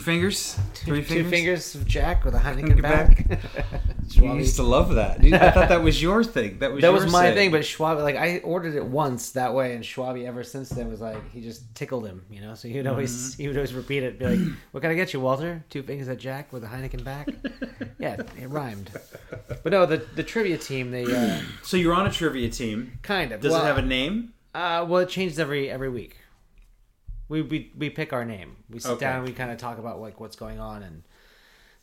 [0.00, 3.26] Two fingers, three two fingers of Jack with a Heineken Heineken back.
[4.12, 5.20] You used to love that.
[5.20, 6.58] I thought that was your thing.
[6.58, 7.36] That was that was my saying.
[7.36, 10.90] thing, but Schwab, like I ordered it once that way, and Schwabi ever since then
[10.90, 12.54] was like he just tickled him, you know.
[12.54, 13.42] So he would always Mm-hmm.
[13.42, 14.40] he would always repeat it, be like,
[14.72, 15.64] "What can I get you, Walter?
[15.70, 17.28] Two fingers of Jack with a Heineken back."
[18.00, 18.90] yeah, it rhymed.
[19.62, 22.98] But no, the the trivia team they uh, So you're on a trivia team.
[23.02, 24.34] kind of Does well, it have a name?
[24.54, 26.16] Uh, well, it changes every every week.
[27.30, 28.56] We we we pick our name.
[28.68, 29.06] We sit Okay.
[29.06, 29.24] down.
[29.24, 31.02] We kind of talk about like what's going on and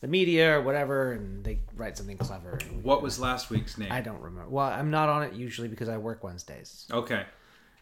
[0.02, 2.60] the media or whatever, and they write something clever.
[2.70, 3.92] we- What was last week's name?
[3.92, 4.50] I don't remember.
[4.50, 7.26] Well, I'm not on it usually because I work Wednesdays, Okay,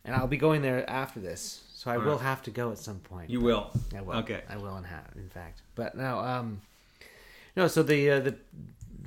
[0.06, 2.22] and I'll be going there after this, so I will right.
[2.22, 3.30] have to go at some point.
[3.32, 3.72] you will.
[3.94, 4.14] I will.
[4.20, 4.44] Okay.
[4.48, 5.62] I will, in, ha- in fact.
[5.74, 6.62] But no, um,
[7.58, 7.68] no.
[7.68, 8.36] So the uh, the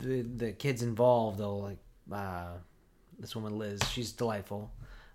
[0.01, 1.79] the the kids involved, though, like
[2.13, 2.55] uh,
[3.21, 4.71] this woman Liz, she's delightful.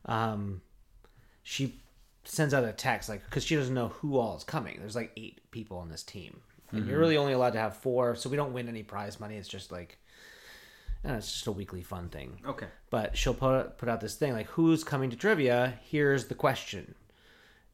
[0.06, 0.62] Um,
[1.44, 1.80] she
[2.24, 4.78] sends out a text like because she doesn't know who all is coming.
[4.80, 6.40] There's like eight people on this team,
[6.72, 7.00] and you're mm-hmm.
[7.00, 8.16] really only allowed to have four.
[8.16, 9.36] So we don't win any prize money.
[9.38, 9.98] It's just like.
[11.06, 12.68] Know, it's just a weekly fun thing Okay.
[12.90, 16.96] but she'll put put out this thing like who's coming to trivia here's the question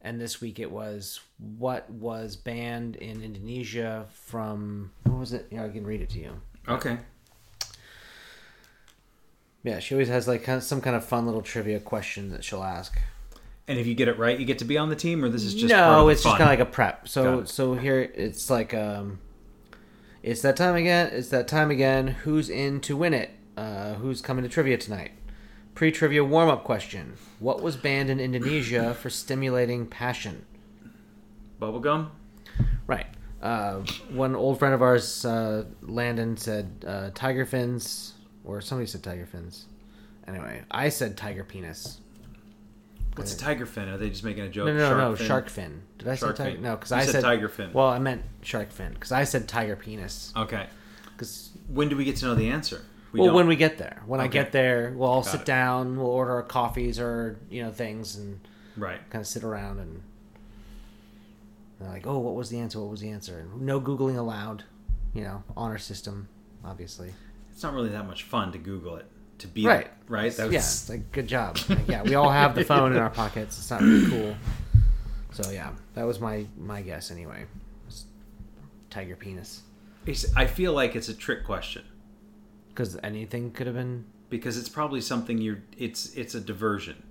[0.02, 5.64] and this week it was what was banned in indonesia from what was it yeah
[5.64, 6.32] i can read it to you
[6.68, 6.98] Okay.
[9.64, 13.00] yeah she always has like some kind of fun little trivia question that she'll ask
[13.70, 15.44] And if you get it right, you get to be on the team, or this
[15.44, 18.74] is just no it's just kind of like a prep so so here it's like
[18.74, 19.20] um
[20.24, 24.22] it's that time again it's that time again who's in to win it uh who's
[24.22, 25.12] coming to trivia tonight
[25.76, 30.46] pre-trivia warm-up question what was banned in indonesia for stimulating passion
[31.60, 32.10] bubblegum.
[32.88, 33.08] Right.
[33.42, 38.14] Uh, one old friend of ours, uh, Landon, said uh, tiger fins,
[38.44, 39.66] or somebody said tiger fins.
[40.28, 42.00] Anyway, I said tiger penis.
[43.16, 43.90] What's a tiger fin?
[43.90, 44.68] Are they just making a joke?
[44.68, 45.28] No, no, no, no, fin?
[45.28, 45.82] shark fin.
[45.98, 46.56] Did I Shark say tiger?
[46.56, 46.64] fin.
[46.64, 47.74] No, because I said said tiger fin.
[47.74, 50.32] Well, I meant shark fin because I said tiger penis.
[50.38, 50.68] Okay.
[51.12, 52.82] Because When do we get to know the answer?
[53.12, 53.36] We well, don't.
[53.36, 55.46] when we get there, when I get there, we'll all Got sit it.
[55.46, 58.40] down, we'll order our coffees or you know things, and
[58.78, 59.00] right.
[59.10, 60.04] kind of sit around and.
[61.80, 62.80] they're like, oh, what was the answer?
[62.80, 63.40] What was the answer?
[63.40, 64.64] And no googling allowed,
[65.14, 66.28] you know, honor system,
[66.64, 67.14] obviously.
[67.52, 69.06] It's not really that much fun to Google it.
[69.40, 69.88] To be Right.
[70.08, 70.32] Right.
[70.34, 71.58] That yeah, it's like good job.
[71.70, 73.58] Like, yeah, we all have the phone in our pockets.
[73.58, 74.36] It's not really cool.
[75.32, 77.46] So yeah, that was my my guess anyway.
[77.86, 78.06] Was
[78.90, 79.62] tiger penis
[80.06, 81.84] It's- I feel like it's a trick question
[82.70, 84.06] because anything could have been.
[84.30, 85.60] because it's probably something you're.
[85.78, 87.04] It's it's a diversion.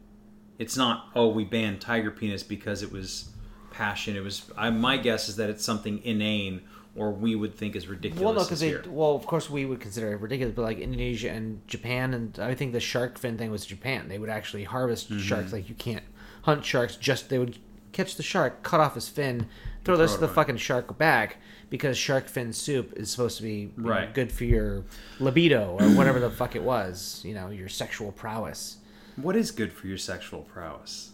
[0.58, 1.06] It's not.
[1.14, 3.30] Oh, we banned tiger penis because it was
[3.70, 4.16] passion.
[4.16, 4.42] It was.
[4.56, 6.62] I, my guess is that it's something inane
[6.98, 8.22] or we would think is ridiculous.
[8.24, 8.76] Well, no, because they.
[8.86, 12.54] Well, of course we would consider it ridiculous, but like Indonesia and Japan, and I
[12.54, 14.08] think the shark fin thing was Japan.
[14.08, 15.20] They would actually harvest Mm-hmm.
[15.20, 15.52] sharks.
[15.52, 16.04] Like you can't
[16.42, 16.96] hunt sharks.
[16.96, 17.58] Just they would
[17.92, 19.46] catch the shark, cut off his fin,
[19.84, 21.38] throw the rest of the fucking shark back
[21.70, 24.12] because shark fin soup is supposed to be you know, Right.
[24.14, 24.84] good for your
[25.20, 27.22] libido or whatever the fuck it was.
[27.24, 28.76] You know, your sexual prowess.
[29.16, 31.10] What is good for your sexual prowess?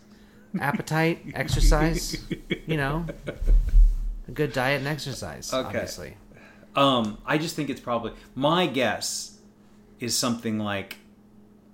[0.60, 2.16] appetite, exercise,
[2.66, 3.04] you know,
[4.28, 5.66] a good diet and exercise, Okay.
[5.66, 6.16] obviously.
[6.76, 9.38] Um, I just think it's probably my guess
[10.00, 10.96] is something like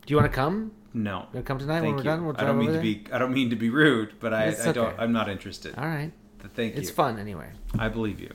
[0.06, 0.72] Do you want to come?
[0.92, 1.26] no.
[1.32, 2.04] You come tonight Thank when we're you.
[2.04, 2.26] done?
[2.26, 3.04] We'll I don't mean to be.
[3.12, 4.78] I don't mean to be rude, but I, I don't.
[4.88, 4.96] okay.
[4.98, 5.74] I'm not interested.
[5.78, 6.12] All right.
[6.38, 6.80] But thank you.
[6.80, 7.50] It's fun anyway.
[7.78, 8.32] I believe you.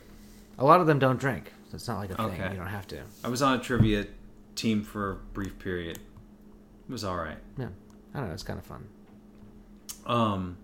[0.57, 2.25] A lot of them don't drink, so it's not like a thing.
[2.41, 2.51] Okay.
[2.51, 3.01] You don't have to.
[3.23, 4.05] I was on a trivia
[4.55, 5.97] team for a brief period.
[5.97, 7.37] It was all right.
[7.57, 7.67] Yeah.
[8.13, 8.33] I don't know.
[8.33, 8.87] It's kind of fun.
[10.05, 10.57] Um,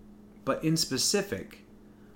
[0.44, 1.61] but in specific,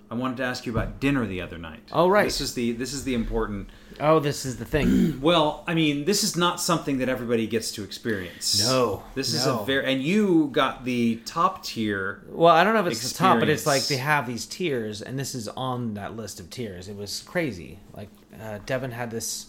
[0.09, 1.81] I wanted to ask you about dinner the other night.
[1.91, 2.23] Oh, right.
[2.25, 3.69] This is the this is the important.
[3.99, 5.19] Oh, this is the thing.
[5.21, 8.63] Well, I mean, this is not something that everybody gets to experience.
[8.63, 12.21] No, This is a very and you got the top tier.
[12.29, 15.01] well, I don't know if it's the top, but it's like they have these tiers,
[15.01, 16.87] and this is on that list of tiers.
[16.87, 17.79] It was crazy.
[17.93, 18.09] Like
[18.41, 19.47] uh, Devin had this.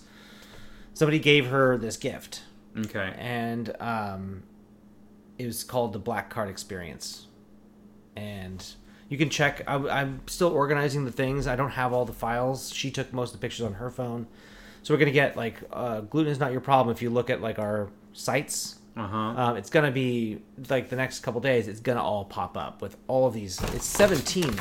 [0.95, 2.43] Somebody gave her this gift,
[2.77, 3.15] Okay.
[3.19, 4.43] and um,
[5.39, 7.27] it was called the Black Card Experience.
[8.17, 8.67] And
[9.09, 9.63] you can check.
[9.67, 11.47] I, I'm still organizing the things.
[11.47, 12.73] I don't have all the files.
[12.73, 14.27] She took most of the pictures on her phone,
[14.83, 17.41] so we're gonna get like uh, gluten is not your problem if you look at
[17.41, 18.77] like our sites.
[18.97, 19.17] Uh-huh.
[19.17, 21.69] Um, it's gonna be like the next couple days.
[21.69, 23.63] It's gonna all pop up with all of these.
[23.75, 24.53] It's seventeen.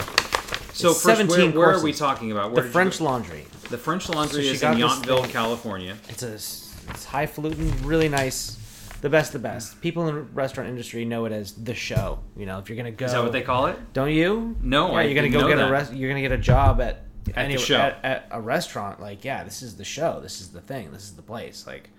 [0.74, 2.50] So It's first, 17 where are we talking about?
[2.52, 3.02] The Where you French?
[3.02, 3.46] Laundry.
[3.72, 5.28] the French Laundry So is in Yountville.
[5.28, 5.98] California.
[6.08, 8.58] It's a it's highfalutin, really nice,
[9.02, 9.80] the best, of the best.
[9.82, 12.20] People in the restaurant industry know it as the show.
[12.36, 13.78] You know, if you're gonna go, Is that what they call it?
[13.94, 14.56] Don't you?
[14.62, 15.68] No, yeah, I you're gonna go get that.
[15.70, 15.94] a rest.
[15.94, 17.78] You're gonna get a job at the any- show.
[17.78, 19.00] At, at a restaurant.
[19.02, 20.20] Like, yeah, this is the show.
[20.22, 20.92] This is the thing.
[20.92, 21.66] This is the place.
[21.68, 21.90] Like,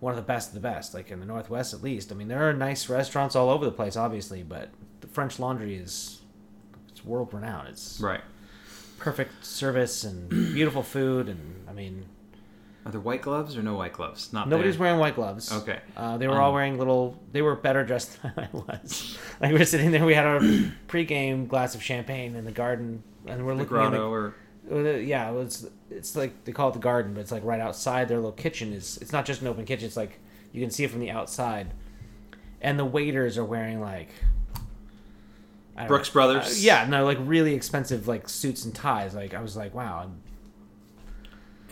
[0.00, 0.92] one of the best of the best.
[0.94, 2.12] Like in the Northwest, at least.
[2.12, 4.68] I mean, there are nice restaurants all over the place, obviously, but
[5.00, 6.20] the French Laundry is
[6.90, 7.68] it's world renowned.
[7.68, 8.20] It's Right.
[8.98, 12.04] perfect service and beautiful food, and I mean,
[12.86, 14.32] Are there white gloves or no white gloves?
[14.32, 14.82] Not Nobody's there.
[14.86, 15.50] wearing white gloves.
[15.50, 15.80] Okay.
[15.96, 17.18] Uh, they were all Um, wearing little.
[17.32, 19.16] They were better dressed than I was.
[19.40, 20.40] Like we were sitting there, we had our
[20.86, 24.34] pre-game glass of champagne in the garden, and we're the looking in the, or
[25.00, 25.68] yeah, it was.
[25.90, 28.72] It's like they call it the garden, but it's like right outside their little kitchen.
[28.72, 29.86] is It's not just an open kitchen.
[29.86, 30.18] It's like
[30.52, 31.68] you can see it from the outside,
[32.60, 34.08] and the waiters are wearing like.
[35.88, 36.12] Brooks know.
[36.12, 36.46] Brothers?
[36.46, 39.14] Uh, yeah, no, like really expensive like suits and ties.
[39.14, 40.10] Like I was like, wow,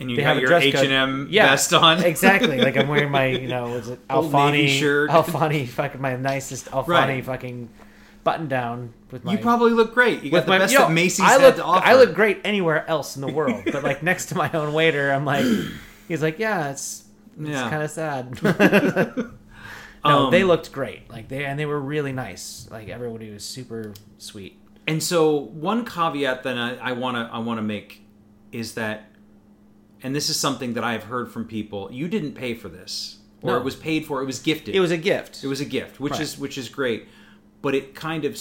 [0.03, 2.03] and you they have your H and M vest on.
[2.03, 2.61] exactly.
[2.61, 5.09] Like I'm wearing my, you know, was it Alfani shirt.
[5.09, 7.25] Alfani, fucking my nicest Alfani Right.
[7.25, 7.69] fucking
[8.23, 9.33] button down with my.
[9.33, 10.23] you probably look great.
[10.23, 11.57] You got the my, best yo, that Macy's I look.
[11.59, 15.11] I look great anywhere else in the world, but like next to my own waiter,
[15.11, 15.45] I'm like,
[16.07, 17.03] he's like, yeah, it's
[17.39, 17.69] it's Yeah.
[17.69, 18.41] kind of sad.
[19.23, 19.31] no,
[20.03, 21.09] Um, they looked great.
[21.09, 22.67] Like they and they were really nice.
[22.71, 24.59] Like everybody was super sweet.
[24.87, 28.01] And so one caveat that I want to I want to make
[28.51, 29.05] is that,
[30.03, 31.89] and this is something that I've heard from people.
[31.91, 33.57] You didn't pay for this, or No.
[33.57, 34.21] it was paid for.
[34.21, 34.75] It was gifted.
[34.75, 35.43] It was a gift.
[35.43, 36.21] It was a gift, which Right.
[36.21, 37.07] is which is great,
[37.61, 38.37] but it kind of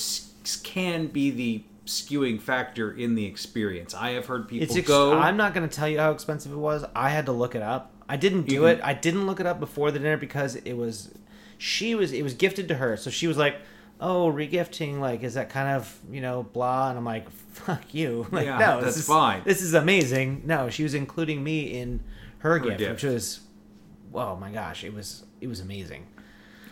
[0.62, 3.94] can be the skewing factor in the experience.
[3.94, 5.18] I have heard people It's ex- go.
[5.18, 6.84] I'm not going to tell you how expensive it was.
[6.94, 7.92] I had to look it up.
[8.08, 8.80] I didn't do You it.
[8.82, 11.10] I didn't look it up before the dinner because it was
[11.58, 12.96] she was it was gifted to her.
[12.96, 13.56] So she was like,
[14.02, 18.26] "Oh, regifting like is that kind of, you know, blah." And I'm like, "Fuck you."
[18.32, 19.42] Like, Yeah, no, that's this is, fine.
[19.44, 20.42] This is amazing.
[20.44, 22.00] No, she was including me in
[22.38, 22.90] her, gift, gift.
[22.92, 23.40] which was
[24.14, 26.06] oh my gosh, it was it was amazing.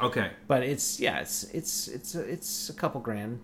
[0.00, 3.40] okay, But it's yeah, it's it's it's it's a couple grand.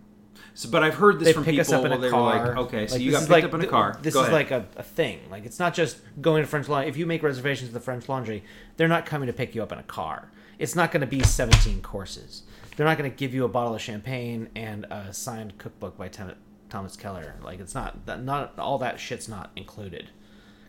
[0.54, 1.60] so but I've heard this They from pick people.
[1.62, 2.48] us up in a car.
[2.48, 3.98] like, okay, so Like, you got picked like up in a car.
[4.02, 4.34] This Go is ahead.
[4.34, 5.20] like a, a thing.
[5.30, 6.88] Like it's not just going to French Laundry.
[6.90, 8.42] If you make reservations at the French Laundry,
[8.76, 10.30] they're not coming to pick you up in a car.
[10.58, 12.42] It's not going to be 17 courses.
[12.76, 16.08] They're not going to give you a bottle of champagne and a signed cookbook by
[16.08, 16.34] Tem-
[16.68, 17.34] Thomas Keller.
[17.42, 20.10] Like it's not that not all that shit's not included.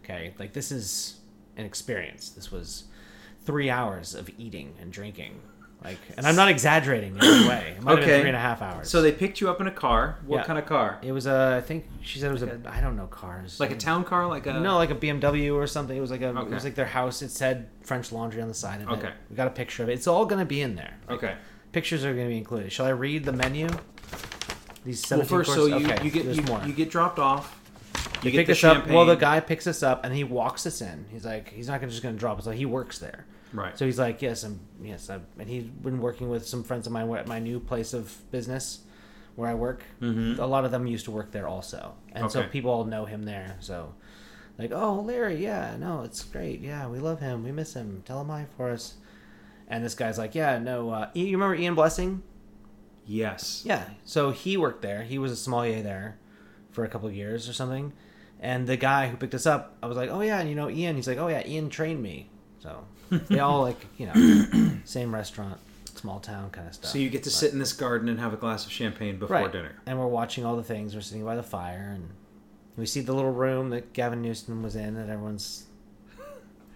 [0.03, 1.19] Okay, like this is
[1.57, 2.29] an experience.
[2.29, 2.85] This was
[3.43, 5.39] three hours of eating and drinking.
[5.83, 7.75] Like, and I'm not exaggerating in any way.
[7.77, 8.19] It might Okay.
[8.21, 8.89] three and a half hours.
[8.89, 10.17] So they picked you up in a car.
[10.25, 10.43] What Yeah.
[10.43, 10.97] kind of car?
[11.03, 11.57] It was a.
[11.57, 12.73] I think she said it was Like a.
[12.73, 13.59] I don't know cars.
[13.59, 14.27] Like a town car?
[14.27, 15.95] Like a no, like a BMW or something.
[15.95, 16.29] It was like a.
[16.29, 16.49] Okay.
[16.51, 17.21] It was like their house.
[17.21, 18.93] It said French Laundry on the side of it.
[18.93, 19.11] Okay.
[19.29, 19.93] We got a picture of it.
[19.93, 20.97] It's all gonna be in there.
[21.09, 21.35] Okay.
[21.77, 22.71] Pictures are gonna be included.
[22.71, 23.67] Shall I read the menu?
[24.83, 26.59] These Well, 17 first, so you, okay, you get you, more.
[26.65, 27.61] you get dropped off.
[27.93, 28.73] You They get pick the us up.
[28.77, 28.95] champagne.
[28.95, 31.05] Well, the guy picks us up and he walks us in.
[31.11, 32.47] He's like, he's not gonna just gonna drop us.
[32.47, 33.27] Like he works there.
[33.53, 33.77] Right.
[33.77, 36.93] So he's like, yes, I'm yes, I'm, and he's been working with some friends of
[36.93, 38.79] mine at my new place of business
[39.35, 39.83] where I work.
[40.01, 40.39] Mhm.
[40.39, 43.21] A lot of them used to work there also, and so people all know him
[43.25, 43.55] there.
[43.59, 43.93] So,
[44.57, 48.01] like, oh, Larry, yeah, no, it's great, yeah, we love him, we miss him.
[48.03, 48.95] Tell him hi for us.
[49.67, 52.23] And this guy's like, yeah, no, uh, you remember Ian Blessing?
[53.05, 53.63] Yes.
[53.65, 53.85] Yeah.
[54.05, 55.03] So he worked there.
[55.03, 56.17] He was a sommelier there
[56.71, 57.93] for a couple of years or something.
[58.39, 60.69] And the guy who picked us up, I was like, oh yeah, and you know
[60.69, 60.95] Ian.
[60.95, 62.29] He's like, oh yeah, Ian trained me.
[62.59, 65.59] So they all like, you know, same restaurant,
[65.95, 66.91] small town kind of stuff.
[66.91, 69.17] So you get to But- sit in this garden and have a glass of champagne
[69.17, 69.51] before right.
[69.51, 69.75] dinner.
[69.85, 70.93] and we're watching all the things.
[70.95, 72.09] We're sitting by the fire, and
[72.75, 75.65] we see the little room that Gavin Newsom was in, that everyone's,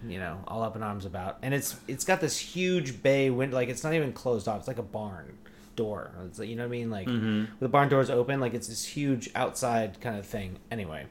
[0.08, 1.38] you know, all up in arms about.
[1.42, 4.60] And it's it's got this huge bay window, like it's not even closed off.
[4.60, 5.38] It's like a barn
[5.76, 6.12] door.
[6.26, 6.90] It's like, you know what I mean?
[6.90, 7.48] Like Mhm.
[7.60, 10.58] the barn doors open, like it's this huge outside kind of thing.
[10.70, 11.06] Anyway,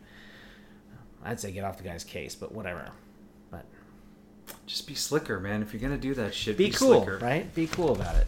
[1.24, 2.90] I'd say get off the guy's case, but whatever.
[3.50, 3.64] But
[4.66, 5.62] Just be slicker, man.
[5.62, 7.18] If you're gonna do that shit, be, be, cool, slicker.
[7.18, 7.52] right?
[7.54, 8.26] Be cool about it.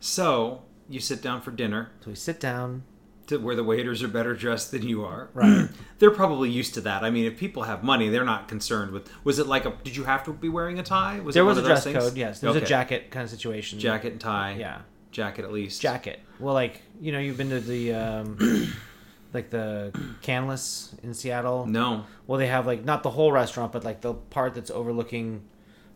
[0.00, 2.82] So you sit down for dinner, So we sit down,
[3.30, 5.30] to where the waiters are better dressed than you are.
[5.34, 5.68] Right.
[5.98, 7.02] they're probably used to that.
[7.02, 9.10] I mean, if people have money, they're not concerned with.
[9.24, 9.72] Was it like a?
[9.82, 11.18] Did you have to be wearing a tie?
[11.20, 11.96] Was there was a dress things?
[11.98, 12.16] code.
[12.16, 12.66] Yes, there was Okay.
[12.66, 13.78] a jacket kind of situation.
[13.78, 14.56] jacket and tie.
[14.58, 14.82] Yeah.
[15.10, 15.80] jacket at least.
[15.80, 16.20] jacket.
[16.38, 18.36] Well, like you know, you've been to the um,
[19.32, 21.66] like the Canlis in Seattle.
[21.66, 22.04] No.
[22.26, 25.42] Well, they have like not the whole restaurant, but like the part that's overlooking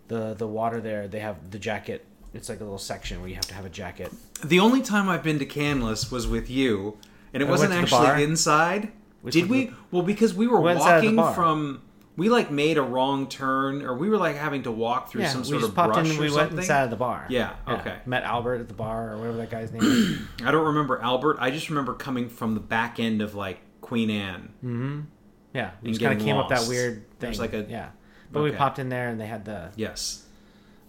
[0.09, 0.81] the the water.
[0.81, 2.07] There, they have the jacket.
[2.33, 4.13] It's like a little section where you have to have a jacket.
[4.45, 6.99] The only time I've been to Canlis was with you,
[7.35, 8.93] and it I wasn't went to the actually inside.
[9.23, 9.67] We Did we?
[9.67, 11.83] the- Well, because we were We inside of walking from
[12.17, 15.31] We like made a wrong turn, or we were like having to walk through Yeah,
[15.31, 16.65] some we sort just of popped brush in or we went something.
[16.65, 17.27] sat at the bar.
[17.29, 17.97] Yeah, okay.
[18.07, 20.19] Met Albert at the bar or whatever that guy's name is.
[20.45, 21.39] I don't remember Albert.
[21.41, 25.09] I just remember coming from the back end of like Queen Anne.
[25.53, 27.05] Yeah, we And just kind of came up that weird thing.
[27.19, 27.89] There's like a- yeah,
[28.31, 30.25] but we popped in there and they had the Yes.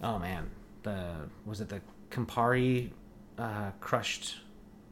[0.02, 0.48] oh man,
[0.84, 1.06] the
[1.44, 2.90] was it the Campari
[3.38, 4.36] uh, crushed?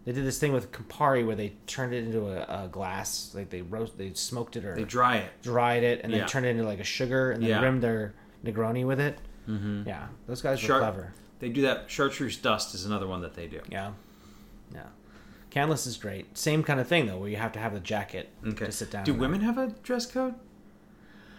[0.04, 3.48] They did this thing with Campari where they turned it into a, a glass, like
[3.50, 5.30] they roast, they smoked it or They dry it.
[5.42, 7.62] dried it, and then turned it into like a sugar, and then Yeah.
[7.62, 9.18] rimmed their Negroni with it.
[9.48, 9.88] Mm-hmm.
[9.88, 11.14] Yeah, those guys were Char- clever.
[11.40, 11.90] They do that.
[11.90, 13.60] Chartreuse dust is another one that they do.
[13.70, 13.92] Yeah,
[14.74, 14.82] yeah.
[15.50, 16.36] Canlis is great.
[16.36, 18.66] Same kind of thing though, where you have to have the jacket Okay.
[18.66, 19.04] to sit down.
[19.04, 20.34] Do women have a dress code?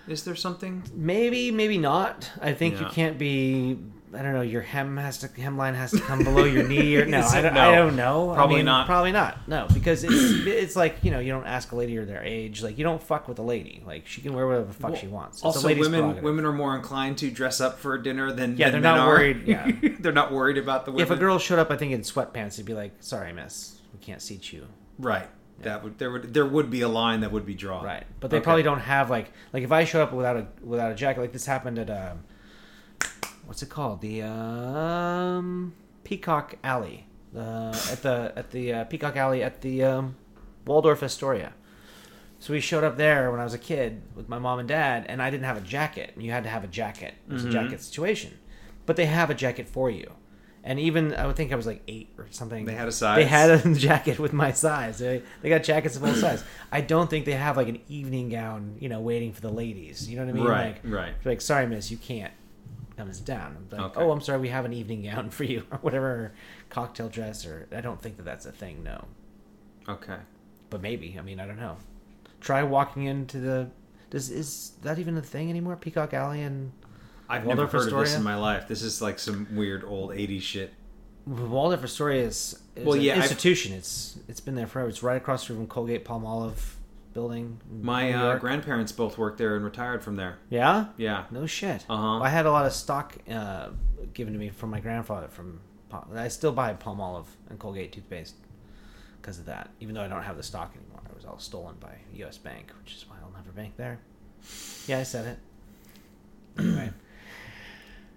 [0.07, 0.83] Is there something?
[0.93, 2.31] Maybe, maybe not.
[2.41, 3.77] I think you can't be.
[4.15, 4.41] I don't know.
[4.41, 7.53] Your hem has to hemline has to come below your knee, or no, I don't,
[7.53, 7.61] No.
[7.61, 8.31] I don't know.
[8.31, 8.85] I Probably mean, not.
[8.85, 9.47] Probably not.
[9.47, 10.13] No, because it's
[10.47, 12.63] it's like you know you don't ask a lady or their age.
[12.63, 13.83] Like you don't fuck with a lady.
[13.85, 15.37] Like she can wear whatever the fuck she wants.
[15.37, 18.81] It's Also, women women are more inclined to dress up for dinner than Yeah, than
[18.81, 19.15] they're men not are.
[19.15, 19.71] worried, yeah.
[19.99, 21.03] they're not worried about the women.
[21.03, 23.99] If a girl showed up, I think in sweatpants, it'd be like, "Sorry, miss, we
[23.99, 24.67] can't seat you."
[24.97, 25.27] right?
[25.61, 27.83] That would there would there would be a line that would be drawn.
[27.85, 28.43] Right, but they Okay.
[28.43, 31.31] probably don't have like like if I showed up without a without a jacket, like
[31.31, 32.23] this happened at um,
[33.45, 34.01] what's it called?
[34.01, 35.73] The um,
[36.03, 37.05] Peacock Alley.
[37.35, 40.15] Uh, at the at the uh, Peacock Alley at the um,
[40.65, 41.51] Waldorf Astoria.
[42.39, 45.05] So we showed up there when I was a kid with my mom and dad,
[45.09, 46.13] and I didn't have a jacket.
[46.17, 47.13] You had to have a jacket.
[47.27, 47.49] It was Mm-hmm.
[47.49, 48.37] a jacket situation,
[48.85, 50.13] but they have a jacket for you.
[50.63, 52.65] And even I would think I was like eight or something.
[52.65, 53.17] They had a size?
[53.17, 54.97] They had a jacket with my size.
[54.99, 56.43] They, they got jackets of all sizes.
[56.71, 60.09] I don't think they have like an evening gown, you know, waiting for the ladies.
[60.09, 60.45] You know what I mean?
[60.47, 61.13] Right, Like, right.
[61.25, 62.33] Like, sorry, miss, you can't
[62.97, 63.67] come as down.
[63.71, 64.01] Like, Okay.
[64.01, 66.33] oh, I'm sorry, we have an evening gown for you, or whatever,
[66.69, 68.83] cocktail dress, or I don't think that that's a thing.
[68.83, 69.05] No,
[69.87, 70.17] Okay.
[70.69, 71.15] but maybe.
[71.19, 71.77] I mean, I don't know.
[72.41, 73.69] Try walking into the.
[74.09, 75.75] Does is that even a thing anymore?
[75.75, 76.71] Peacock Alley and
[77.27, 78.67] I've Waldorf never heard of this in my life.
[78.67, 80.73] This is like some weird old '80s shit.
[81.25, 83.73] Waldorf Astoria is, is Well, an yeah, I've- institution.
[83.73, 84.89] It's it's been there forever.
[84.89, 86.74] It's right across from Colgate Palmolive
[87.15, 87.59] building.
[87.81, 90.37] My uh, grandparents both worked there and retired from there.
[90.49, 90.87] yeah.
[90.97, 91.23] Yeah.
[91.31, 91.85] No shit.
[91.89, 92.19] Uh-huh.
[92.19, 93.69] I had a lot of stock uh,
[94.13, 95.27] given to me from my grandfather.
[95.29, 95.61] From
[96.13, 98.35] I still buy Palmolive and Colgate toothpaste
[99.21, 99.71] because of that.
[99.79, 102.37] Even though I don't have the stock anymore, it was all stolen by U.S.
[102.37, 103.99] Bank, which is why I'll never bank there.
[104.85, 105.39] Yeah, I said it.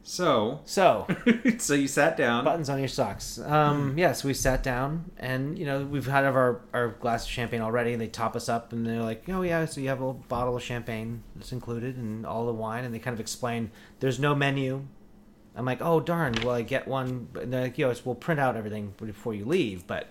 [0.09, 1.07] So, so
[1.59, 2.43] so you sat down.
[2.43, 3.39] buttons on your socks.
[3.39, 7.61] Um, yes, we sat down, and you know we've had our our glass of champagne
[7.61, 10.07] already, and they top us up, and they're like, "Oh yeah, so you have a
[10.07, 13.71] little bottle of champagne that's included, and all the wine," and they kind of explain
[14.01, 14.83] there's no menu.
[15.55, 18.57] I'm like, "Oh darn, will I get one?" And they're like, "Yo, we'll print out
[18.57, 20.09] everything before you leave, but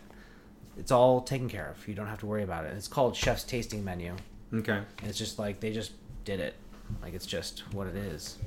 [0.77, 1.87] it's all taken care of.
[1.87, 4.15] You don't have to worry about it." It's called Chef's Tasting Menu,
[4.53, 4.73] Okay.
[4.99, 6.53] and it's just like they just did it,
[7.01, 8.37] like it's just what it is.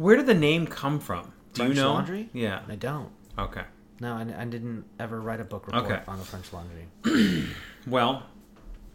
[0.00, 1.32] Where did the name come from?
[1.52, 1.92] Do French you know?
[1.92, 2.30] Laundry?
[2.32, 2.62] Yeah.
[2.66, 3.10] I don't.
[3.38, 3.64] Okay.
[4.00, 6.00] No, I, I didn't ever write a book report Okay.
[6.08, 6.86] on the French Laundry.
[7.86, 8.22] Well,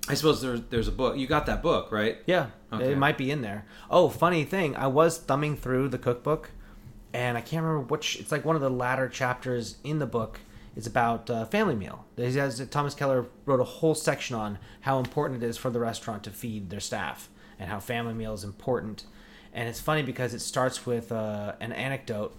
[0.07, 1.17] I suppose there's there's a book.
[1.17, 2.17] You got that book, right?
[2.25, 2.91] Yeah, Okay.
[2.91, 3.65] it might be in there.
[3.89, 6.51] Oh, funny thing, I was thumbing through the cookbook,
[7.13, 8.19] and I can't remember which.
[8.19, 10.39] It's like one of the latter chapters in the book.
[10.75, 12.05] It's about uh, family meal.
[12.17, 15.79] He has, Thomas Keller wrote a whole section on how important it is for the
[15.79, 19.05] restaurant to feed their staff and how family meal is important.
[19.55, 22.35] And it's funny because it starts with uh, an anecdote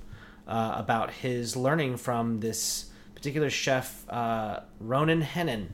[0.47, 5.69] uh, about his learning from this particular chef, uh, Roland Henin,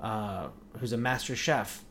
[0.00, 1.84] uh, who's a master chef.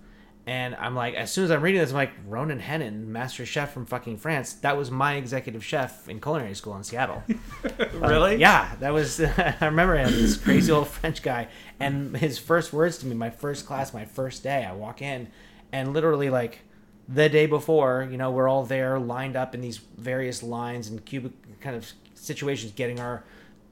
[0.48, 3.72] And I'm like, as soon as I'm reading this, I'm like, Roland Henin, master chef
[3.72, 4.54] from fucking France.
[4.54, 7.22] That was my executive chef in culinary school in Seattle.
[7.94, 8.38] really?
[8.38, 9.22] Yeah, that was.
[9.22, 11.50] I remember him, this crazy old French guy,
[11.80, 14.66] and his first words to me, my first class, my first day.
[14.66, 15.28] I walk in,
[15.72, 16.62] and literally like
[17.08, 21.04] the day before, you know, we're all there lined up in these various lines and
[21.06, 23.24] cubic kind of situations, getting our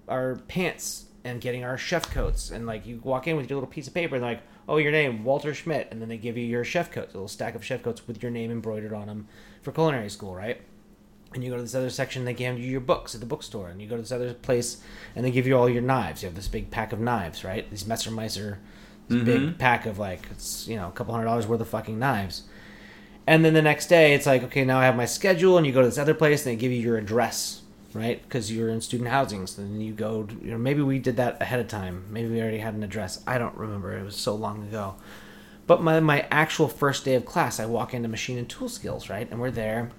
[0.08, 3.72] our pants and getting our chef coats, and like you walk in with your little
[3.72, 6.46] piece of paper, and like, oh, your name Walter Schmidt, and then they give you
[6.46, 9.27] your chef coats, a little stack of chef coats with your name embroidered on them
[9.62, 10.62] for culinary school, right?
[11.34, 13.68] and you go to this other section they give you your books at the bookstore.
[13.68, 14.82] And you go to this other place
[15.15, 16.24] and they give you all your knives.
[16.24, 17.70] You have this big pack of knives right?
[17.70, 18.58] These messermeister
[19.08, 19.25] this mm-hmm.
[19.25, 22.44] big pack of like it's you know a couple hundred dollars worth of fucking knives
[23.27, 25.74] and then the next day it's like okay now i have my schedule and you
[25.74, 27.62] go to this other place and they give you your address
[27.96, 28.22] right?
[28.22, 31.15] Because you're in student housing so then you go to, you know maybe we did
[31.15, 32.05] that ahead of time.
[32.12, 33.24] Maybe we already had an address.
[33.25, 33.98] I don't remember.
[33.98, 34.96] It was so long ago.
[35.65, 39.10] But my, my actual first day of class i walk into machine and tool skills
[39.10, 39.27] right?
[39.32, 39.91] And we're there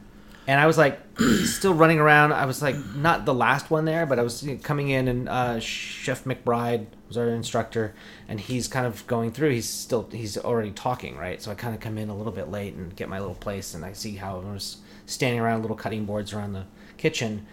[0.46, 1.00] and I was like
[1.44, 2.32] still running around.
[2.32, 5.60] I was like not the last one there, but I was coming in, and uh,
[5.60, 7.94] Chef McBride was our instructor,
[8.28, 9.50] and he's kind of going through.
[9.50, 11.42] He's still he's already talking, right?
[11.42, 13.74] So I kind of come in a little bit late and get my little place,
[13.74, 17.46] and I see how everyone was standing around little cutting boards around the kitchen.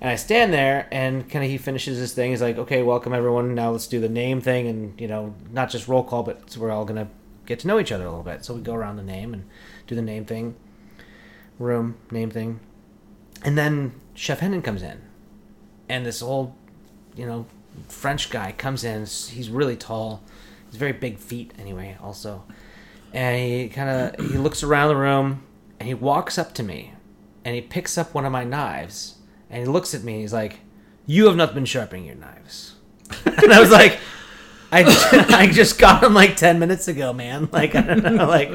[0.00, 2.30] And I stand there, and kind of he finishes his thing.
[2.30, 3.54] He's like, "Okay, welcome everyone.
[3.54, 6.70] Now let's do the name thing, and you know, not just roll call, but we're
[6.70, 7.08] all gonna
[7.46, 9.44] get to know each other a little bit." So we go around the name and
[9.86, 10.56] do the name thing,
[11.60, 12.58] room name thing,
[13.44, 15.00] and then Chef Henin comes in,
[15.88, 16.52] and this old,
[17.14, 17.46] you know,
[17.88, 19.02] French guy comes in.
[19.02, 20.22] He's really tall.
[20.66, 21.96] He's very big feet, anyway.
[22.02, 22.42] Also,
[23.12, 25.44] and he kind of he looks around the room,
[25.78, 26.94] and he walks up to me,
[27.44, 29.16] and he picks up one of my knives,
[29.48, 30.14] and he looks at me.
[30.14, 30.60] and He's like,
[31.06, 32.74] "You have not been sharpening your knives,"
[33.24, 33.98] and I was like.
[34.72, 34.84] I,
[35.30, 37.48] I just got him like 10 minutes ago, man.
[37.52, 38.50] Like, I don't know, like,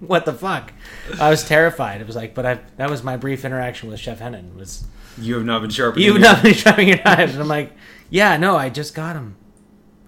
[0.00, 0.72] what the fuck?
[1.20, 2.00] I was terrified.
[2.00, 4.84] It was like, but I, that was my brief interaction with Chef Henin was,
[5.18, 6.04] You have not been sharpening.
[6.06, 7.32] you've not been sharpening your knives.
[7.32, 7.72] And I'm like,
[8.10, 9.36] yeah, no, I just got him.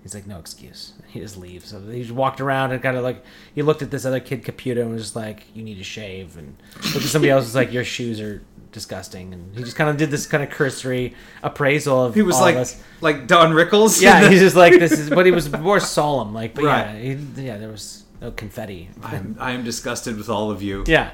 [0.02, 0.92] He's like, no excuse.
[1.06, 1.70] He just leaves.
[1.70, 4.44] So he just walked around and kind of like, he looked at this other kid,
[4.44, 6.36] computer and was just like, you need to shave.
[6.36, 6.56] And
[6.92, 8.42] looked at somebody else, was like, your shoes are
[8.74, 9.32] disgusting.
[9.32, 12.68] And he just kind of did this kind of cursory appraisal of He was like
[13.00, 14.02] like Don Rickles.
[14.02, 16.34] Yeah, he's just like, this is, but he was more solemn.
[16.34, 16.94] Like, but Right.
[17.02, 18.90] yeah, he, yeah, there was no confetti.
[19.02, 20.84] I'm, I am disgusted with all of you.
[20.86, 21.12] Yeah.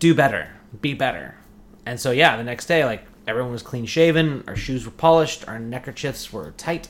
[0.00, 0.48] Do better.
[0.80, 1.36] Be better.
[1.84, 5.46] And so yeah, the next day, like everyone was clean shaven, our shoes were polished,
[5.46, 6.88] our neckerchiefs were tight.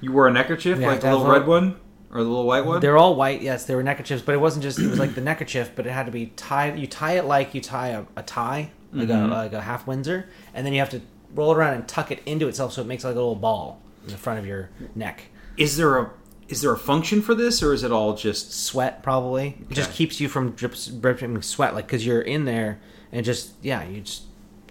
[0.00, 1.76] You wore a neckerchief, We like the little red one
[2.10, 2.80] or the little white one.
[2.80, 5.20] They're all white, yes, they were neckerchiefs, but it wasn't just it was like the
[5.20, 8.22] neckerchief, but it had to be tied you tie it like you tie a, a
[8.22, 9.32] tie, like Mm-hmm.
[9.32, 11.00] a like a half Windsor, and then you have to
[11.34, 13.80] roll it around and tuck it into itself so it makes like a little ball
[14.04, 15.24] in the front of your neck.
[15.58, 16.10] Is there a
[16.48, 19.58] is there a function for this, or is it all just Sweat probably.
[19.68, 22.80] It just keeps you from drips dripping sweat like cuz you're in there
[23.12, 24.22] and just yeah, you just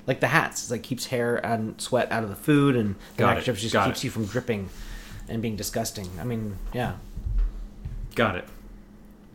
[0.08, 3.20] like the hats, it's like keeps hair and sweat out of the food and the
[3.20, 4.06] Got it, neckerchief just got keeps it.
[4.06, 4.70] you from dripping
[5.30, 6.10] and being disgusting.
[6.20, 6.94] I mean, yeah.
[8.18, 8.46] Got it?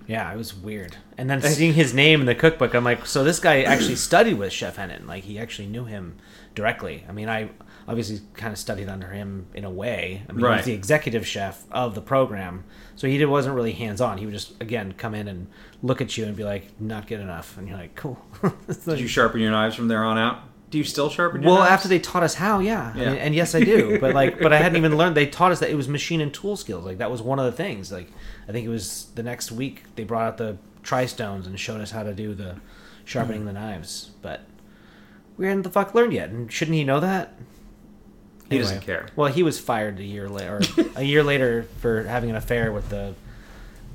[0.09, 0.97] Yeah, it was weird.
[1.17, 4.35] And then seeing his name in the cookbook, I'm like, so this guy actually studied
[4.35, 5.07] with Chef Henin.
[5.07, 6.17] Like, he actually knew him
[6.55, 7.05] directly.
[7.09, 7.51] I mean, I
[7.87, 10.23] obviously kind of studied under him in a way.
[10.29, 12.65] I mean, he was the executive chef of the program.
[12.97, 14.19] So he wasn't really hands on.
[14.19, 15.47] He would just, again, come in and
[15.83, 17.57] look at you and be like, not good enough.
[17.57, 18.21] And you're like, cool.
[18.43, 20.41] Like- Did you sharpen your knives from there on out?
[20.73, 21.43] Do you still sharpen?
[21.43, 21.71] Your well, knives?
[21.71, 24.01] after they taught us how, yeah, I mean, and yes, I do.
[24.01, 25.15] But like, but I hadn't even learned.
[25.15, 26.87] They taught us that it was machine and tool skills.
[26.87, 27.93] Like that was one of the things.
[27.93, 28.11] Like
[28.49, 31.91] I think it was the next week they brought out the tri-stones and showed us
[31.91, 32.57] how to do the
[33.05, 34.13] sharpening the knives.
[34.23, 34.41] But
[35.37, 36.31] we hadn't the fuck learned yet.
[36.31, 37.35] And shouldn't he know that?
[38.51, 39.09] he doesn't care.
[39.17, 40.61] Well, he was fired a year later,
[40.97, 43.15] a year later for having an affair with the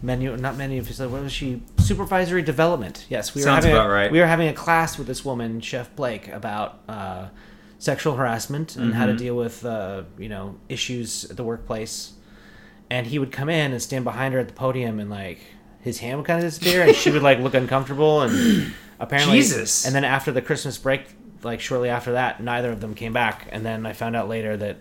[0.02, 1.10] menu, not many menu.
[1.10, 1.62] What was she?
[1.78, 3.06] Supervisory development.
[3.10, 4.12] Yes, we were Sounds having a- about right.
[4.12, 7.28] We were having a class with this woman, Chef Blake, about uh,
[7.80, 9.18] sexual harassment and how to Mm-hmm.
[9.20, 12.14] deal with uh, you know issues at the workplace.
[12.90, 15.40] And he would come in and stand behind her at the podium, and like
[15.82, 19.86] his hand would kind of disappear, and she would like look uncomfortable, and apparently, Jesus.
[19.86, 21.04] And then after the Christmas break,
[21.44, 24.56] like shortly after that, neither of them came back, and then I found out later
[24.58, 24.78] that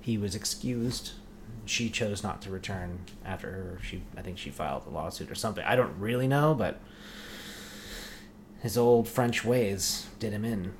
[0.00, 1.12] he was excused.
[1.64, 3.78] She chose not to return after her.
[3.82, 5.64] She, I think she filed a lawsuit or something.
[5.64, 6.80] I don't really know, but
[8.60, 10.72] his old French ways did him in.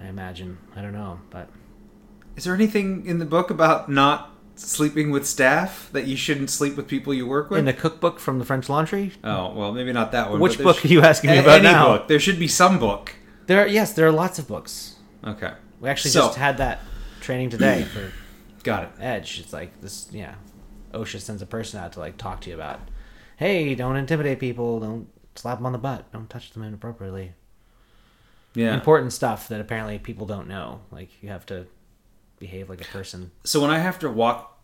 [0.00, 0.58] I imagine.
[0.74, 1.48] I don't know, but
[2.36, 6.76] Is there anything in the book about not sleeping with staff that you shouldn't sleep
[6.76, 7.58] with people you work with?
[7.58, 10.40] in the cookbook from the French Laundry, oh well, maybe not that one.
[10.40, 11.86] Which book sh- are you asking me about any now?
[11.98, 12.08] book.
[12.08, 13.12] There should be some book.
[13.46, 13.66] there.
[13.66, 14.96] Yes, there are lots of books.
[15.24, 16.80] Okay, We actually So- just had that
[17.20, 18.12] training today for
[18.62, 18.90] got it.
[19.00, 19.40] Edge.
[19.40, 20.08] It's like this.
[20.12, 20.34] Yeah,
[20.92, 22.80] OSHA sends a person out to like talk to you about.
[23.36, 24.80] Hey, don't intimidate people.
[24.80, 26.10] Don't slap them on the butt.
[26.12, 27.32] Don't touch them inappropriately.
[28.54, 28.74] Yeah.
[28.74, 30.80] Important stuff that apparently people don't know.
[30.90, 31.66] Like you have to
[32.38, 33.30] behave like a person.
[33.44, 34.58] So when I have to walk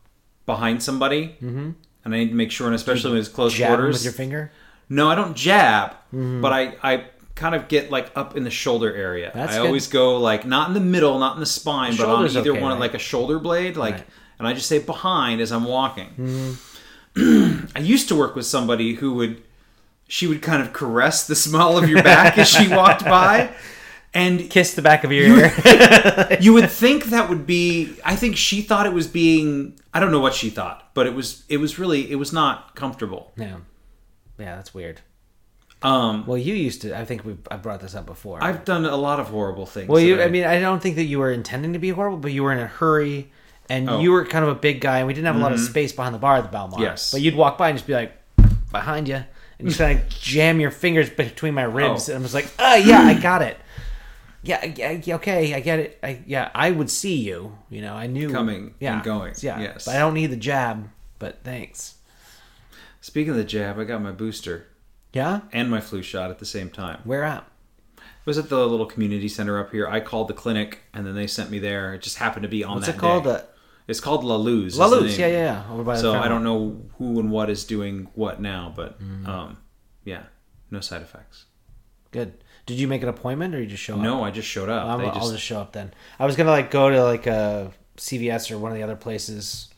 [0.47, 3.67] behind somebody, and I need to make sure, and especially when it's close Mm-hmm.
[3.67, 4.53] Quarters, with your finger.
[4.91, 6.41] No, I don't jab, Mm-hmm.
[6.41, 7.05] but I, I
[7.39, 9.31] kind of get like up in the shoulder area.
[9.35, 9.67] That's I good.
[9.67, 12.51] always go like not in the middle, not in the spine, but on shoulder's either
[12.53, 12.81] okay, one, right?
[12.81, 14.07] like a shoulder blade, like, Right.
[14.39, 16.59] and I just say behind as I'm walking.
[17.17, 17.67] Mm-hmm.
[17.77, 19.43] I used to work with somebody who would,
[20.09, 23.51] she would kind of caress the small of your back as she walked by,
[24.15, 26.39] and Kiss the back of your ear.
[26.41, 27.97] you would think that would be.
[28.05, 29.79] I think she thought it was being.
[29.93, 31.45] I don't know what she thought, but it was.
[31.49, 32.11] It was really.
[32.11, 33.33] It was not comfortable.
[33.37, 33.57] yeah,
[34.39, 35.01] yeah, that's weird.
[35.83, 36.99] Um, Well, you used to.
[36.99, 37.37] I think we.
[37.51, 38.43] I brought this up before.
[38.43, 39.89] I've done a lot of horrible things.
[39.89, 40.17] Well, you.
[40.17, 42.43] that I mean, I don't think that you were intending to be horrible, but you
[42.43, 43.31] were in a hurry,
[43.69, 43.93] and Oh.
[43.95, 44.03] Mm-hmm.
[44.03, 45.93] you were kind of a big guy, and we didn't have a lot of space
[45.93, 46.83] behind the bar at the Belmont.
[46.83, 47.13] Yes.
[47.13, 48.13] But you'd walk by and just be like,
[48.73, 49.23] behind you,
[49.59, 52.15] and you kind of jam your fingers between my ribs, Oh.
[52.15, 53.57] and I was like, "Ah, yeah, I got it."
[54.43, 55.99] Yeah, yeah, okay, I get it.
[56.03, 57.59] I, yeah, I would see you.
[57.71, 59.85] You know, I knew Coming yeah, and going, Yeah, yes.
[59.85, 60.89] but I don't need the jab.
[61.19, 61.97] But thanks.
[63.01, 64.68] Speaking of the jab, I got my booster
[65.13, 67.01] Yeah, and my flu shot at the same time.
[67.05, 67.45] where at?
[67.97, 69.89] It was at the little community center up here.
[69.89, 71.95] I called the clinic, and then they sent me there.
[71.95, 73.25] It just happened to be on What's that it called?
[73.25, 73.31] day.
[73.31, 73.41] Uh,
[73.87, 74.79] It's called La Luz.
[74.79, 75.19] La Luz.
[75.19, 75.73] Yeah, yeah, yeah.
[75.73, 79.01] Over by the So I don't know who and what is doing what now, but
[79.03, 79.27] Mm.
[79.27, 79.57] um,
[80.05, 80.25] yeah,
[80.71, 81.47] no side effects.
[82.11, 82.35] Good.
[82.67, 84.01] Did you make an appointment or you just show up?
[84.01, 84.87] No, I just showed up.
[84.87, 85.95] I'm, they I'll just, just show up then.
[86.19, 89.71] I was gonna like go to like a CVS or one of the other places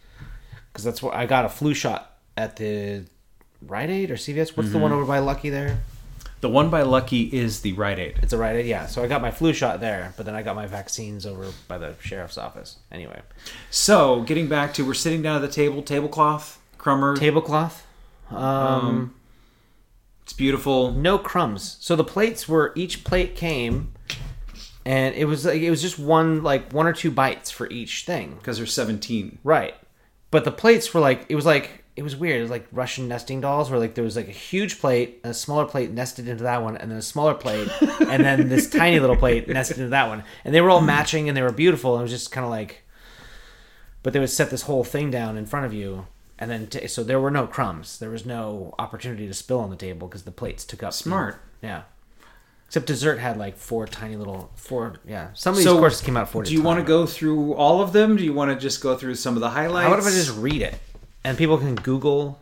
[0.72, 3.04] because that's where I got a flu shot at the
[3.66, 4.56] Rite Aid or CVS.
[4.56, 4.82] What's the Mm-hmm.
[4.82, 5.80] one over by Lucky there?
[6.40, 8.18] the one by Lucky is the Rite Aid.
[8.22, 8.86] It's a Rite Aid, yeah.
[8.86, 11.76] So I got my flu shot there, but then I got my vaccines over by
[11.76, 12.78] the sheriff's office.
[12.90, 13.20] Anyway,
[13.70, 17.14] So getting back to we're sitting down at the table, tablecloth, crumber.
[17.14, 17.86] tablecloth.
[18.30, 19.14] Um,
[20.22, 20.92] it's beautiful.
[20.92, 21.76] no crumbs.
[21.80, 23.92] So the plates were each plate came,
[24.86, 28.04] and it was like it was just one like one or two bites for each
[28.06, 28.36] thing.
[28.38, 29.38] because there's 17.
[29.44, 29.74] Right.
[30.30, 32.38] But the plates were like it was like it was weird.
[32.38, 35.34] It was like Russian nesting dolls where like there was like a huge plate, a
[35.34, 37.68] smaller plate nested into that one, and then a smaller plate,
[38.00, 40.24] and then this tiny little plate nested into that one.
[40.44, 41.94] And they were all matching and they were beautiful.
[41.94, 42.84] And it was just kind of like
[44.02, 46.06] but they would set this whole thing down in front of you
[46.38, 47.98] and then t- so there were no crumbs.
[47.98, 51.42] There was no opportunity to spill on the table because the plates took up Smart.
[51.62, 51.82] Yeah.
[52.66, 55.28] Except dessert had like four tiny little four yeah.
[55.34, 56.44] Some of these So, courses came out four.
[56.44, 58.16] Do you want to go through all of them?
[58.16, 59.86] Do you want to just go through some of the highlights?
[59.88, 60.78] How about if I just read it
[61.24, 62.40] and people can Google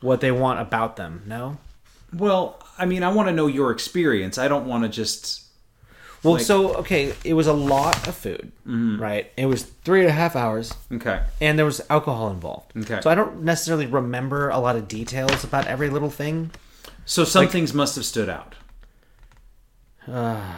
[0.00, 1.22] what they want about them?
[1.26, 1.58] No.
[2.12, 4.38] Well, I mean, I want to know your experience.
[4.38, 5.44] I don't want to just.
[6.22, 9.00] Well, Like- so okay, it was a lot of food, mm-hmm.
[9.00, 9.30] right?
[9.36, 11.22] It was three and a half hours, Okay.
[11.40, 12.72] and there was alcohol involved.
[12.76, 13.00] Okay.
[13.00, 16.50] So I don't necessarily remember a lot of details about every little thing.
[17.06, 18.54] So some things must have stood out.
[20.10, 20.56] Uh,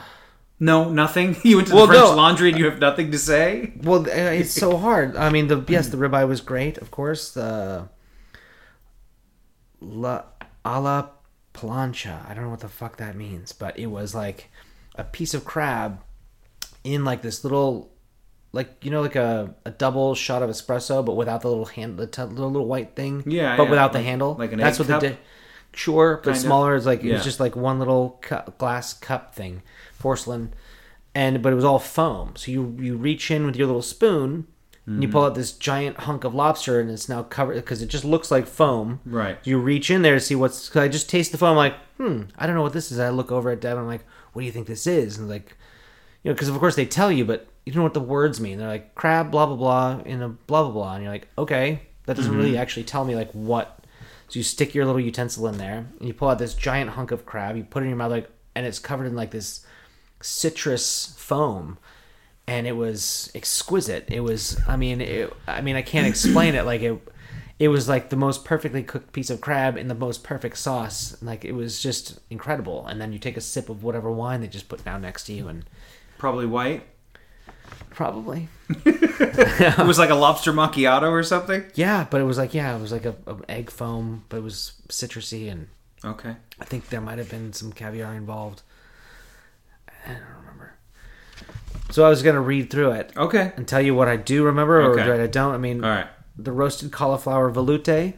[0.70, 1.28] no, nothing.
[1.44, 2.14] You went to Well, the French no.
[2.22, 3.72] Laundry and you have nothing to say.
[3.82, 5.16] Well, uh, it's so hard.
[5.16, 7.22] I mean, the yes, the ribeye was great, of course.
[7.32, 7.88] The
[9.80, 10.22] la
[10.64, 11.08] a la
[11.54, 12.28] plancha.
[12.28, 14.50] I don't know what the fuck that means, but it was like
[14.94, 16.00] a piece of crab
[16.84, 17.90] in like this little,
[18.52, 21.98] like you know, like a, a double shot of espresso, but without the little hand,
[21.98, 23.22] the t- little, little white thing.
[23.26, 24.36] Yeah, but yeah, without the like- handle.
[24.38, 25.00] like an That's what cup?
[25.00, 25.18] they did.
[25.74, 26.76] Sure, but smaller.
[26.76, 29.62] It's like it was just like one little cu- glass cup thing,
[30.02, 30.52] porcelain,
[31.14, 32.34] and but it was all foam.
[32.36, 34.46] So you you reach in with your little spoon
[34.84, 35.12] and you Mm-hmm.
[35.12, 38.32] pull out this giant hunk of lobster, and it's now covered because it just looks
[38.32, 38.98] like foam.
[39.06, 39.38] Right.
[39.44, 40.68] You reach in there to see what's.
[40.68, 41.50] Cause I just taste the foam.
[41.50, 42.98] I'm like, hmm, I don't know what this is.
[42.98, 43.78] I look over at Deb.
[43.78, 45.18] I'm like, what do you think this is?
[45.18, 45.56] And like,
[46.24, 48.40] you know, because of course they tell you, but you don't know what the words
[48.40, 48.58] mean.
[48.58, 51.82] They're like crab, blah blah blah, in a blah blah blah, and you're like, okay,
[52.06, 53.78] that doesn't really actually tell me like what.
[54.26, 57.12] So you stick your little utensil in there, and you pull out this giant hunk
[57.12, 57.56] of crab.
[57.56, 59.64] You put it in your mouth, like, and it's covered in like this
[60.22, 61.78] citrus foam,
[62.46, 64.06] and it was exquisite.
[64.08, 66.64] It was, I mean, it, I mean, I can't explain it.
[66.64, 67.00] Like it,
[67.58, 71.16] it was like the most perfectly cooked piece of crab in the most perfect sauce.
[71.22, 72.86] Like it was just incredible.
[72.86, 75.32] And then you take a sip of whatever wine they just put down next to
[75.32, 75.64] you, and
[76.18, 76.84] Probably white.
[77.90, 78.48] probably,
[78.86, 81.64] It was like a lobster macchiato or something.
[81.74, 82.06] yeah.
[82.10, 84.72] But it was like, yeah, it was like a, a egg foam, but it was
[84.88, 85.68] citrusy, and
[86.04, 86.34] Okay.
[86.60, 88.62] I think there might have been some caviar involved.
[90.06, 90.74] I don't remember.
[91.90, 93.52] So I was gonna read through it Okay.
[93.56, 95.08] and tell you what I do remember or Okay.
[95.08, 95.54] what I don't.
[95.54, 96.06] I mean, All right.
[96.36, 98.14] the roasted cauliflower veloute.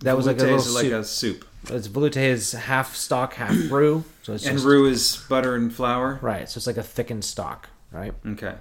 [0.00, 0.92] That was like a Velouté little is like soup.
[0.92, 1.44] a soup.
[1.68, 4.04] It's veloute is half stock, half roux.
[4.22, 6.18] So it's And just, roux is butter and flour.
[6.22, 6.48] right.
[6.48, 8.12] So it's like a thickened stock, right?
[8.26, 8.54] Okay.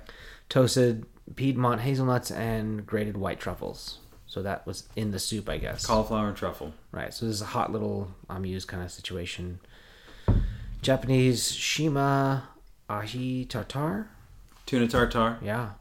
[0.50, 3.98] Toasted Piedmont hazelnuts and grated white truffles.
[4.28, 5.86] So that was in the soup, I guess.
[5.86, 6.74] Cauliflower and truffle.
[6.92, 7.14] Right.
[7.14, 9.60] So this is a hot little amuse kind of situation.
[10.82, 12.50] Japanese shima
[12.90, 14.08] aji tartar.
[14.66, 15.38] Tuna tartar.
[15.44, 15.72] Yeah.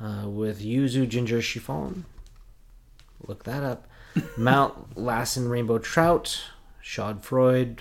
[0.00, 2.04] Uh, with yuzu ginger chiffon.
[3.26, 3.86] Look that up.
[4.36, 6.42] Mount Lassen rainbow trout.
[6.82, 7.80] Schadenfreude.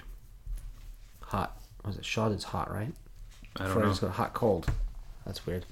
[1.22, 1.58] Hot.
[1.84, 2.94] Was it Shad is hot, right?
[3.58, 4.10] I don't Freud know.
[4.10, 4.68] hot cold.
[5.26, 5.66] That's weird.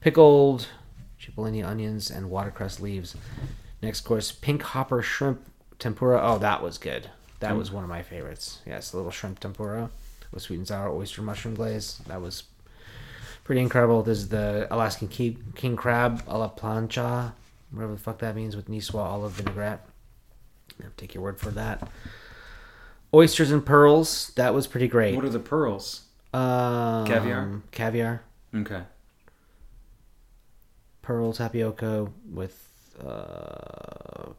[0.00, 0.68] Pickled
[1.20, 3.16] cipollini onions and watercress leaves.
[3.82, 5.42] Next course, pink hopper shrimp
[5.78, 6.20] tempura.
[6.22, 7.10] Oh, that was good.
[7.40, 8.60] That was one of my favorites.
[8.66, 9.90] Yes, a little shrimp tempura
[10.32, 12.00] with sweet and sour oyster mushroom glaze.
[12.06, 12.44] That was
[13.44, 14.02] pretty incredible.
[14.02, 17.32] This is the Alaskan king, king crab a la plancha,
[17.70, 19.86] whatever the fuck that means, with Niçoise olive vinaigrette.
[20.82, 21.88] I'll take your word for that.
[23.12, 24.32] Oysters and pearls.
[24.36, 25.14] That was pretty great.
[25.14, 26.02] What are the pearls?
[26.32, 27.62] Um, Caviar?
[27.70, 28.22] Caviar.
[28.54, 28.82] Okay.
[31.02, 34.32] Pearl tapioca with uh,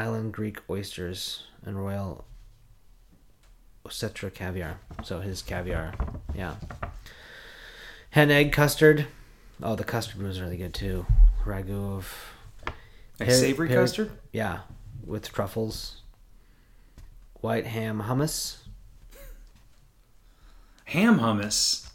[0.00, 2.24] Island Creek oysters and Royal
[3.86, 4.78] Osetra caviar.
[5.04, 5.94] So his caviar,
[6.34, 6.54] yeah.
[8.10, 9.06] Hen egg custard.
[9.62, 11.06] Oh, the custard was really good too.
[11.44, 12.12] Ragu of
[13.18, 14.10] Like Pear- savory custard?
[14.32, 14.60] yeah,
[15.06, 15.96] with truffles.
[17.40, 18.56] White ham hummus.
[20.86, 21.88] Ham hummus.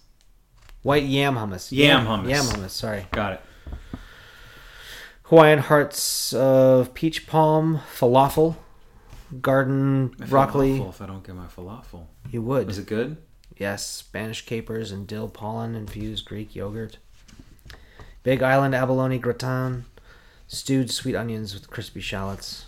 [0.83, 1.71] White yam hummus.
[1.71, 2.29] Yam hummus.
[2.29, 2.69] Yam hummus.
[2.69, 3.07] Sorry.
[3.11, 3.41] Got it.
[5.29, 8.57] Hawaiian hearts of peach palm falafel,
[9.41, 10.77] garden My broccoli.
[10.79, 12.05] falafel if I don't get my falafel.
[12.29, 12.69] You would.
[12.69, 13.17] Is it good?
[13.57, 16.97] Yes, Spanish capers and dill pollen infused Greek yogurt.
[18.21, 19.85] Big Island abalone gratin,
[20.47, 22.65] stewed sweet onions with crispy shallots.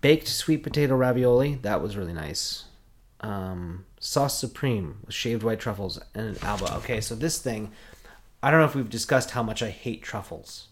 [0.00, 2.64] Baked sweet potato ravioli, that was really nice.
[3.20, 6.74] Um, sauce supreme with shaved white truffles and alba.
[6.78, 7.70] Okay, so this thing,
[8.42, 10.68] I don't know if we've discussed how much I hate truffles.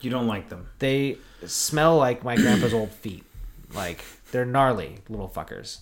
[0.00, 0.68] You don't like them.
[0.78, 3.24] They smell like my grandpa's old feet.
[3.74, 5.78] Like they're gnarly little fuckers.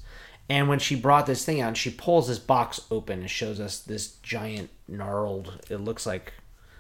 [0.49, 3.81] And when she brought this thing out, she pulls this box open and shows us
[3.81, 5.65] this giant gnarled.
[5.71, 6.33] It looks like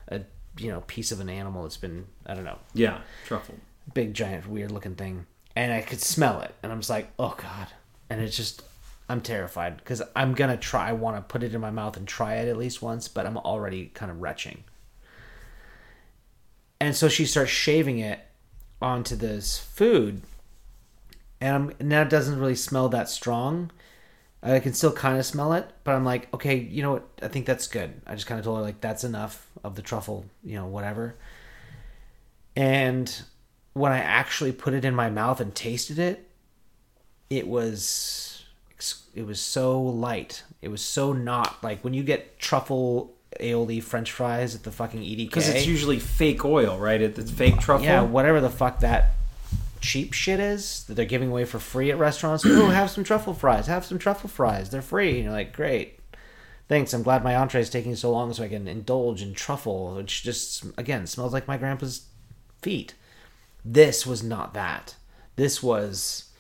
[0.09, 0.21] a
[0.59, 3.57] you know piece of an animal that's been I don't know Yeah, truffle.
[3.93, 5.27] big giant weird looking thing.
[5.57, 7.69] And I could smell it, and I'm just like, oh god.
[8.11, 8.63] And it's just
[9.09, 10.89] I'm terrified because I'm gonna try.
[10.89, 13.27] I want to put it in my mouth and try it at least once, but
[13.27, 14.65] I'm already kind of retching.
[16.81, 18.21] And so she starts shaving it
[18.83, 20.23] onto this food,
[21.41, 23.71] and I'm, now it doesn't really smell that strong.
[24.43, 27.09] I can still kind of smell it, but I'm like, okay, you know what?
[27.23, 28.03] I think that's good.
[28.07, 31.17] I just kind of told her like that's enough of the truffle, you know, whatever.
[32.55, 33.23] And
[33.73, 36.29] when I actually put it in my mouth and tasted it,
[37.31, 38.45] it was
[39.15, 40.43] it was so light.
[40.61, 45.01] It was so not like when you get truffle aioli French fries at the fucking
[45.01, 45.29] EDK.
[45.29, 47.01] Because it's usually fake oil, right?
[47.01, 47.85] It's fake truffle.
[47.85, 49.15] yeah, whatever the fuck that
[49.81, 52.45] cheap shit is that they're giving away for free at restaurants.
[52.47, 53.67] oh, have some truffle fries.
[53.67, 54.71] Have some truffle fries.
[54.71, 55.17] They're free.
[55.17, 56.01] And you're like, great.
[56.69, 56.93] Thanks.
[56.95, 60.23] I'm glad my entree is taking so long so I can indulge in truffle, which
[60.23, 62.07] just again smells like my grandpa's
[62.63, 62.95] feet.
[63.65, 64.95] This was not that.
[65.37, 66.31] This was.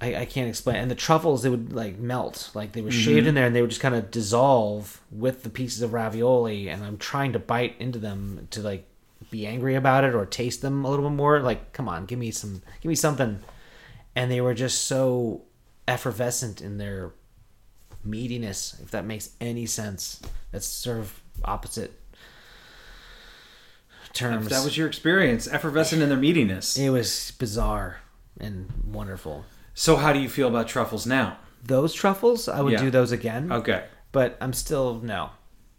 [0.00, 0.76] I, I can't explain.
[0.76, 3.28] And the truffles, they would like melt, like they were shaved mm-hmm.
[3.28, 6.68] in there, and they would just kind of dissolve with the pieces of ravioli.
[6.68, 8.88] And I'm trying to bite into them to like
[9.30, 11.40] be angry about it or taste them a little bit more.
[11.40, 13.40] Like, come on, give me some, give me something.
[14.14, 15.42] And they were just so
[15.86, 17.12] effervescent in their
[18.06, 20.20] meatiness, if that makes any sense.
[20.52, 21.92] That's sort of opposite
[24.12, 24.46] terms.
[24.46, 26.78] If that was your experience, effervescent in their meatiness.
[26.78, 27.98] it was bizarre
[28.40, 29.44] and wonderful.
[29.80, 31.38] So, how do you feel about truffles now?
[31.64, 32.82] Those truffles, I would Yeah.
[32.82, 33.52] do those again.
[33.52, 35.30] Okay, But I'm still no.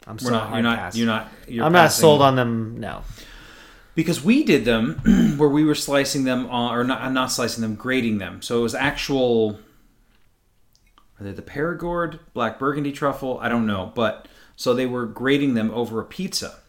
[0.07, 0.53] I'm we're still not.
[0.53, 0.77] You're not.
[0.77, 0.95] pass.
[0.95, 1.27] You're not.
[1.49, 2.79] You're I'm not passing- sold on them.
[2.79, 3.01] No.
[3.95, 4.93] because we did them
[5.38, 8.41] where we were slicing them on, or not, not slicing them, grating them.
[8.41, 9.59] So it was actual.
[11.19, 13.38] Are they the Perigord black burgundy truffle?
[13.41, 16.59] I don't know, but so they were grating them over a pizza,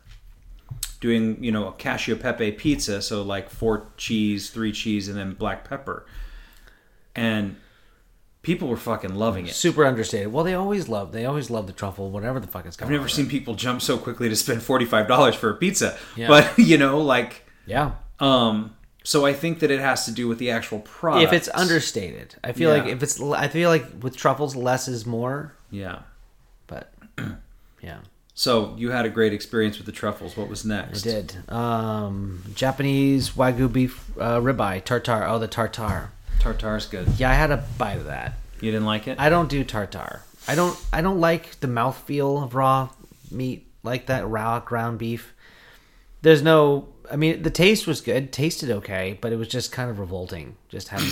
[1.00, 3.00] doing you know a cashew pepe pizza.
[3.00, 6.06] So like four cheese, three cheese, and then black pepper,
[7.14, 7.56] and
[8.42, 9.54] people were fucking loving it.
[9.54, 10.32] Super understated.
[10.32, 11.12] Well, they always love.
[11.12, 13.98] They always love the truffle, whatever the fuck is I've never seen people jump so
[13.98, 16.28] quickly to spend forty five dollars for a pizza, Yeah.
[16.28, 17.44] but you know like.
[17.66, 17.92] Yeah.
[18.18, 21.24] Um, so I think that it has to do with the actual product.
[21.24, 25.06] If it's understated, I feel like if it's, I feel like with truffles, less is
[25.06, 25.54] more.
[25.70, 26.00] yeah.
[26.66, 26.92] But
[27.82, 27.98] yeah,
[28.34, 30.36] So you had a great experience with the truffles.
[30.36, 31.06] What was next?
[31.06, 31.36] I did.
[31.50, 35.26] Um, Japanese wagyu beef uh, ribeye tartar.
[35.26, 36.10] Oh, the tartar.
[36.40, 37.06] Tartar's good.
[37.18, 38.34] Yeah, I had a bite of that.
[38.60, 39.18] You didn't like it?
[39.18, 40.22] I don't do tartar.
[40.48, 40.78] I don't.
[40.92, 42.88] I don't like the mouthfeel of raw
[43.30, 45.34] meat like that raw ground beef.
[46.22, 46.88] There's no.
[47.10, 48.32] I mean, the taste was good.
[48.32, 50.56] Tasted okay, but it was just kind of revolting.
[50.68, 51.08] Just having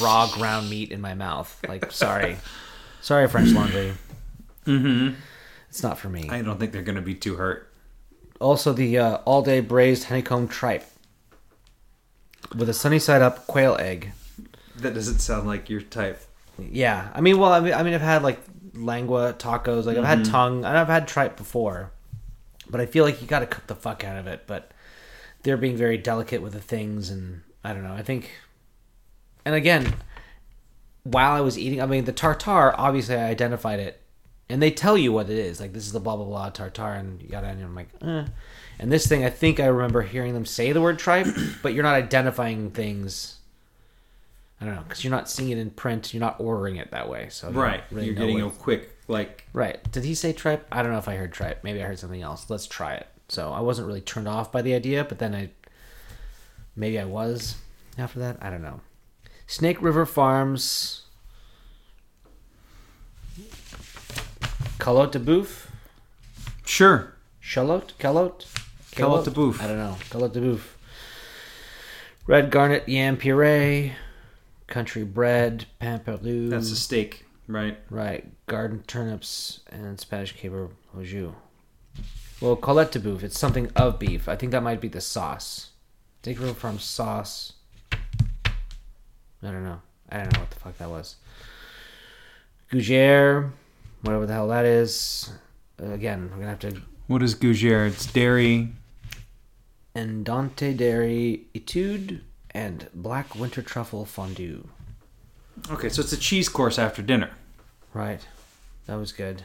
[0.04, 1.60] raw ground meat in my mouth.
[1.68, 2.36] Like, sorry,
[3.00, 3.94] sorry, French Laundry.
[4.66, 5.14] Mm-hmm.
[5.68, 6.28] It's not for me.
[6.28, 7.72] I don't think they're going to be too hurt.
[8.40, 10.84] Also, the uh, all-day braised honeycomb tripe
[12.54, 14.12] with a sunny side up quail egg.
[14.82, 16.20] That doesn't sound like your type.
[16.58, 18.40] Yeah, I mean, well, I mean, I mean, I've had like
[18.74, 20.32] lengua tacos, like I've had Mm-hmm.
[20.32, 21.90] tongue, and I've had tripe before,
[22.68, 24.42] but I feel like you got to cook the fuck out of it.
[24.46, 24.70] But
[25.42, 27.94] they're being very delicate with the things, and I don't know.
[27.94, 28.30] I think,
[29.44, 29.94] and again,
[31.04, 34.00] while I was eating, I mean, the tartar, obviously, I identified it,
[34.48, 35.58] and they tell you what it is.
[35.60, 38.24] Like this is the blah blah blah tartar, and yada, and I'm like, eh.
[38.78, 41.26] And this thing, I think I remember hearing them say the word tripe,
[41.62, 43.38] but you're not identifying things.
[44.62, 46.14] I don't know because you're not seeing it in print.
[46.14, 47.26] You're not ordering it that way.
[47.30, 47.82] So Right.
[47.90, 49.82] really You're getting a quick, like, right.
[49.90, 50.64] Did he say tripe?
[50.70, 51.64] I don't know if I heard tripe.
[51.64, 52.48] Maybe I heard something else.
[52.48, 53.08] Let's try it.
[53.28, 55.50] So I wasn't really turned off by the idea, but then I
[56.76, 57.56] maybe I was.
[57.98, 58.36] after that.
[58.40, 58.80] I don't know.
[59.48, 61.02] Snake River Farms.
[64.78, 65.66] Calotte de Boeuf.
[66.64, 67.14] Sure.
[67.40, 67.94] Charlotte?
[67.98, 68.46] Calotte?
[68.92, 69.60] Calotte de Boeuf.
[69.60, 69.96] I don't know.
[70.10, 70.76] Calotte de Boeuf.
[72.26, 73.94] Red Garnet Yam Puree.
[74.72, 75.66] Country Bread.
[75.80, 76.48] pan Pampelou.
[76.48, 77.78] That's a steak, right?
[77.90, 78.24] Right.
[78.46, 81.34] Garden turnips and Spanish caper au jus.
[82.40, 84.30] Well, Colette de Boeuf, it's something of beef.
[84.30, 85.72] I think that might be the sauce.
[86.22, 87.52] Take River Farm sauce.
[87.92, 87.98] I
[89.42, 89.82] don't know.
[90.08, 91.16] I don't know what the fuck that was.
[92.70, 93.50] Gougere,
[94.00, 95.30] whatever the hell that is.
[95.80, 97.88] Uh, again, we're gonna have to What is gougere?
[97.88, 98.72] It's dairy.
[99.94, 102.22] Andante Dairy Etude
[102.54, 104.68] and Black Winter Truffle Fondue.
[105.70, 107.30] Okay, so it's a cheese course after dinner.
[107.92, 108.20] Right.
[108.86, 109.42] That was good.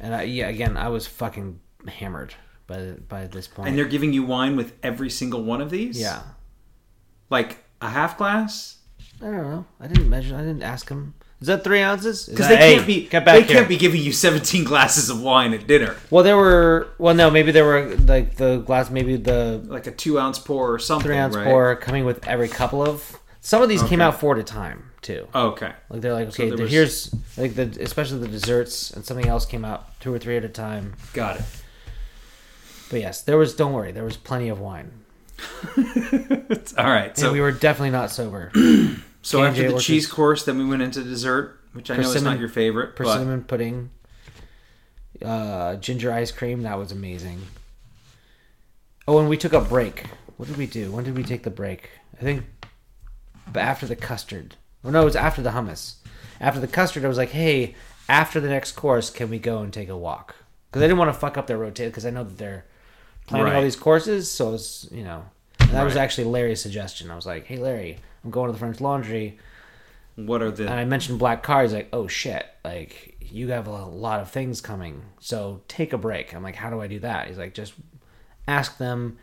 [0.00, 2.34] And I, yeah, again, I was fucking hammered
[2.66, 3.68] by by this point.
[3.68, 5.98] And they're giving you wine with every single one of these?
[6.00, 6.22] yeah.
[7.30, 8.78] Like a half glass?
[9.20, 9.64] I don't know.
[9.80, 10.36] I didn't measure.
[10.36, 11.14] I didn't ask him.
[11.40, 12.26] Is that three ounces?
[12.26, 13.56] Because they can't be Get back they here.
[13.56, 15.96] can't be giving you 17 glasses of wine at dinner.
[16.10, 16.88] Well, there were.
[16.98, 20.72] Well, no, maybe there were like the glass, maybe the Like a two ounce pour
[20.72, 21.06] or something.
[21.08, 21.44] three ounce right?
[21.44, 23.18] pour coming with every couple of.
[23.42, 25.28] Some of these came out four at a time too.
[25.34, 25.72] Okay.
[25.90, 29.04] Like they're like, So okay, there the- was- here's like the especially the desserts and
[29.04, 30.94] something else came out two or three at a time.
[31.12, 31.44] Got it.
[32.90, 33.54] But yes, there was.
[33.54, 34.90] Don't worry, there was plenty of wine,
[35.76, 37.08] All right.
[37.08, 38.50] and So we were definitely not sober.
[39.26, 42.00] so K&J after the workers- cheese course, then we went into dessert, which I know
[42.02, 42.96] is Persimmon- not your favorite.
[42.96, 43.90] But persimmon pudding,
[45.24, 46.62] uh, ginger ice cream.
[46.62, 47.42] That was amazing.
[49.08, 50.06] Oh, and we took a break.
[50.36, 50.90] What did we do?
[50.92, 51.90] When did we take the break?
[52.20, 52.44] I think
[53.52, 54.56] but after the custard.
[54.84, 55.94] Oh no, it was after the hummus.
[56.40, 57.74] After the custard, I was like, "Hey,
[58.08, 60.34] after the next course, can we go and take a walk?"
[60.70, 61.90] Because I didn't want to fuck up their rotation.
[61.90, 62.64] Because I know that they're
[63.26, 63.62] planning all Right.
[63.64, 65.24] these courses, so it's you know.
[65.60, 66.02] And that was Right.
[66.02, 67.10] actually Larry's suggestion.
[67.10, 69.38] I was like, "Hey, Larry, I'm going to the French Laundry."
[70.16, 71.62] what are the and I mentioned black car.
[71.62, 72.44] He's like, "Oh shit!
[72.64, 76.70] Like you have a lot of things coming, so take a break." I'm like, "How
[76.70, 77.74] do I do that?" He's like, "Just
[78.48, 79.18] ask them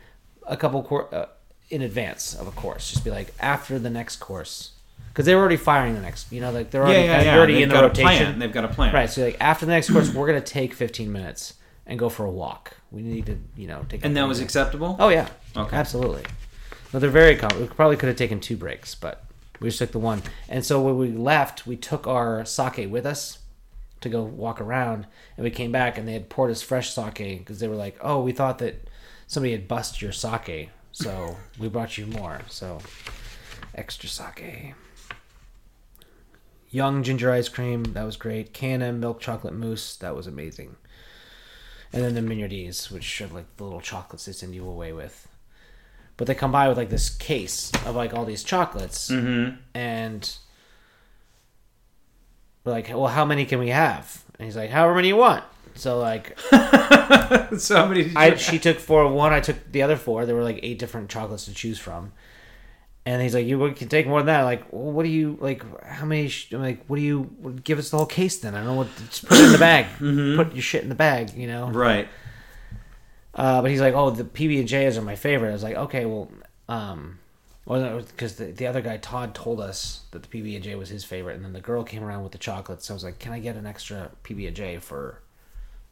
[0.46, 1.26] a couple cour- uh,
[1.68, 2.90] in advance of a course.
[2.90, 4.72] Just be like after the next course,
[5.08, 6.30] because they're already firing the next.
[6.30, 7.30] You know, like they're already, yeah, yeah.
[7.32, 8.38] you're already in the rotation, plan.
[8.38, 8.94] They've got a plan.
[8.94, 9.10] right?
[9.10, 11.54] So like after the next course, we're gonna take 15 minutes
[11.86, 12.76] and go for a walk.
[12.92, 14.04] We need to, you know, take.
[14.04, 14.44] a And that was break.
[14.46, 14.94] acceptable.
[15.00, 15.76] Oh yeah, Okay.
[15.76, 16.22] absolutely.
[16.94, 17.60] No, they're very calm.
[17.60, 19.24] We probably could have taken two breaks, but
[19.58, 20.22] we just took the one.
[20.48, 23.40] And so when we left, we took our sake with us
[24.02, 27.40] to go walk around, and we came back and they had poured us fresh sake
[27.40, 28.88] because they were like, "Oh, we thought that
[29.26, 32.78] somebody had bust your sake, so we brought you more." So
[33.74, 34.74] extra sake.
[36.70, 38.52] Young ginger ice cream, that was great.
[38.52, 40.76] Canna milk chocolate mousse, that was amazing.
[41.92, 45.23] And then the mignardises, which are like the little chocolates they send you away with.
[46.16, 49.56] But they come by with like this case of like all these chocolates, Mm-hmm.
[49.74, 50.36] and
[52.64, 55.44] we're like, "Well, how many can we have?" And he's like, "However many you want."
[55.76, 56.38] So like,
[57.58, 58.12] so many?
[58.14, 60.24] I she took four of one, I took the other four.
[60.24, 62.12] There were like eight different chocolates to choose from.
[63.06, 65.36] And he's like, "You can take more than that." I'm like, well, what do you
[65.40, 65.62] like?
[65.84, 66.28] How many?
[66.28, 66.52] Sh-?
[66.52, 68.54] I'm like, what do you give us the whole case then?
[68.54, 68.88] I don't know what.
[69.10, 69.86] Just put it in the bag.
[69.98, 71.34] Put your shit in the bag.
[71.36, 71.68] You know.
[71.70, 72.08] right.
[73.34, 75.76] Uh, but he's like, "Oh, the PB and J's are my favorite." I was like,
[75.76, 76.30] "Okay, well,
[76.68, 77.18] um,
[77.66, 80.88] well, because the, the other guy Todd told us that the PB and J was
[80.88, 82.86] his favorite, and then the girl came around with the chocolates.
[82.86, 85.20] So I was like, "Can I get an extra PB and J for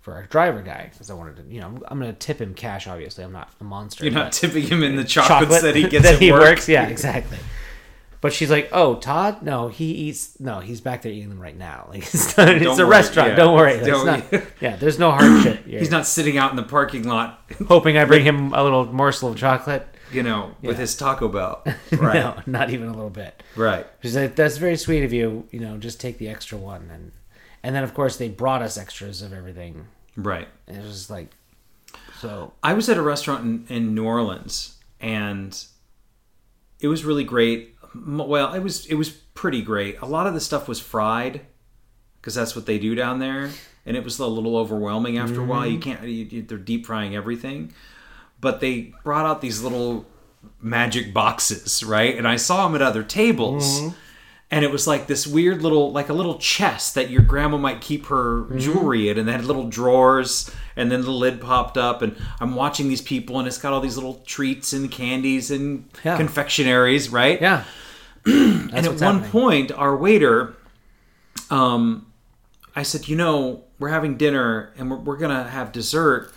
[0.01, 2.41] for our driver guy?" Because I wanted to, you know, I'm, I'm going to tip
[2.41, 2.87] him cash.
[2.87, 4.05] Obviously, I'm not a monster.
[4.05, 6.43] You're not tipping him in the chocolates that he gets that at he work.
[6.43, 6.69] works.
[6.69, 7.39] Yeah, exactly.
[8.23, 9.43] But she's like, "Oh, Todd?
[9.43, 10.39] No, he eats.
[10.41, 11.89] No, he's back there eating them right now.
[11.93, 13.29] Like it's, not, it's a worry, restaurant.
[13.31, 13.37] yeah.
[13.37, 13.81] Don't worry.
[13.85, 15.65] Don't- not, yeah, there's no hard shit.
[15.67, 19.31] He's not sitting out in the parking lot, hoping I bring him a little morsel
[19.33, 19.87] of chocolate.
[20.13, 21.63] you know, with his Taco Bell.
[21.91, 22.15] Right.
[22.15, 23.43] No, not even a little bit.
[23.57, 23.87] Right.
[24.03, 25.47] She's like, "That's very sweet of you.
[25.51, 27.13] You know, just take the extra one." And
[27.65, 29.87] and then of course they brought us extras of everything.
[30.17, 30.47] Right.
[30.69, 31.29] And it was like,
[32.21, 35.61] so I was at a restaurant in, in New Orleans, and
[36.81, 37.72] it was really great.
[37.95, 40.01] Well, it was it was pretty great.
[40.01, 41.43] A lot of the stuff was fried
[42.21, 43.51] because that's what they do down there,
[43.85, 45.67] and it was a little overwhelming after a while.
[45.67, 45.91] You mm-hmm.
[45.91, 47.75] can't you, they're deep frying everything,
[48.41, 50.07] but they brought out these little
[50.61, 52.17] magic boxes, right?
[52.17, 53.81] And I saw them at other tables.
[53.81, 53.97] Mm-hmm.
[54.53, 57.81] And it was like this weird little, like a little chest that your grandma might
[57.81, 62.03] keep her jewelry in, and they had little drawers, and then the lid popped up,
[62.03, 65.89] and I'm watching these people, and it's got all these little treats and candies and
[66.05, 66.19] Yeah.
[66.19, 67.41] confectionaries, right?
[67.41, 67.65] yeah.
[68.27, 69.31] and at one happening.
[69.31, 70.55] point, our waiter,
[71.51, 72.07] um,
[72.77, 76.31] I said, you know, we're having dinner and we're, we're gonna have dessert,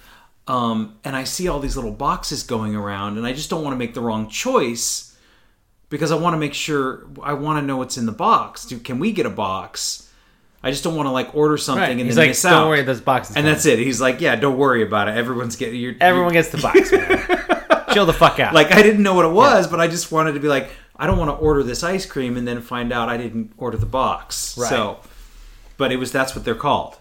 [0.48, 3.74] um, and I see all these little boxes going around, and I just don't want
[3.74, 5.15] to make the wrong choice
[5.90, 8.66] because I want to make sure I want to know what's in the box.
[8.66, 10.02] Do can we get a box?
[10.64, 11.92] I just don't want to like order something Right.
[11.92, 12.68] and He's then like, miss don't out.
[12.70, 13.36] worry, those boxes.
[13.36, 13.78] and coming." that's it.
[13.78, 15.16] He's like, yeah, don't worry about it.
[15.16, 16.92] Everyone's getting your Everyone gets the box.
[16.92, 17.86] Man.
[17.94, 18.54] Chill the fuck out.
[18.54, 21.06] like I didn't know what it was, but I just wanted to be like, I
[21.08, 23.86] don't want to order this ice cream and then find out I didn't order the
[23.86, 24.58] box.
[24.58, 24.68] Right.
[24.70, 25.00] So,
[25.78, 26.98] but it was that's what they're called,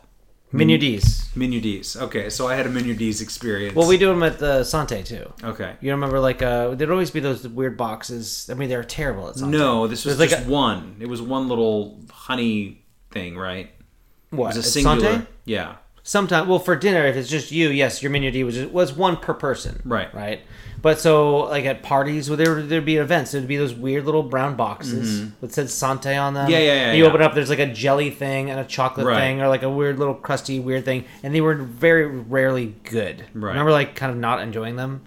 [0.54, 1.36] mignardises.
[1.36, 1.96] menu D's.
[1.96, 3.74] Okay, so I had a mignardises experience.
[3.74, 5.32] Well, we do them at the Sante too.
[5.42, 5.74] okay.
[5.80, 8.48] You remember, like, uh, there'd always be those weird boxes.
[8.50, 9.56] I mean, they're terrible at Sante.
[9.56, 10.96] No, this was There's like just a- one.
[11.00, 13.70] It was one little honey thing, right?
[14.30, 14.54] What?
[14.54, 15.00] It was a at singular.
[15.12, 15.26] Sante?
[15.44, 15.74] Yeah.
[16.06, 19.32] Sometimes, well, for dinner, if it's just you, yes, your mignardise was was one per
[19.32, 19.80] person.
[19.86, 20.14] Right.
[20.14, 20.42] Right.
[20.82, 24.22] But so, like at parties, where there there'd be events, there'd be those weird little
[24.22, 26.42] brown boxes that said Sante on them.
[26.44, 26.52] Mm-hmm.
[26.52, 27.08] Yeah, yeah, yeah, And you yeah.
[27.08, 29.18] open up, there's like a jelly thing and a chocolate Right.
[29.18, 33.24] thing, or like a weird little crusty weird thing, and they were very rarely good.
[33.32, 33.52] Right.
[33.52, 35.04] Remember, like kind of not enjoying them.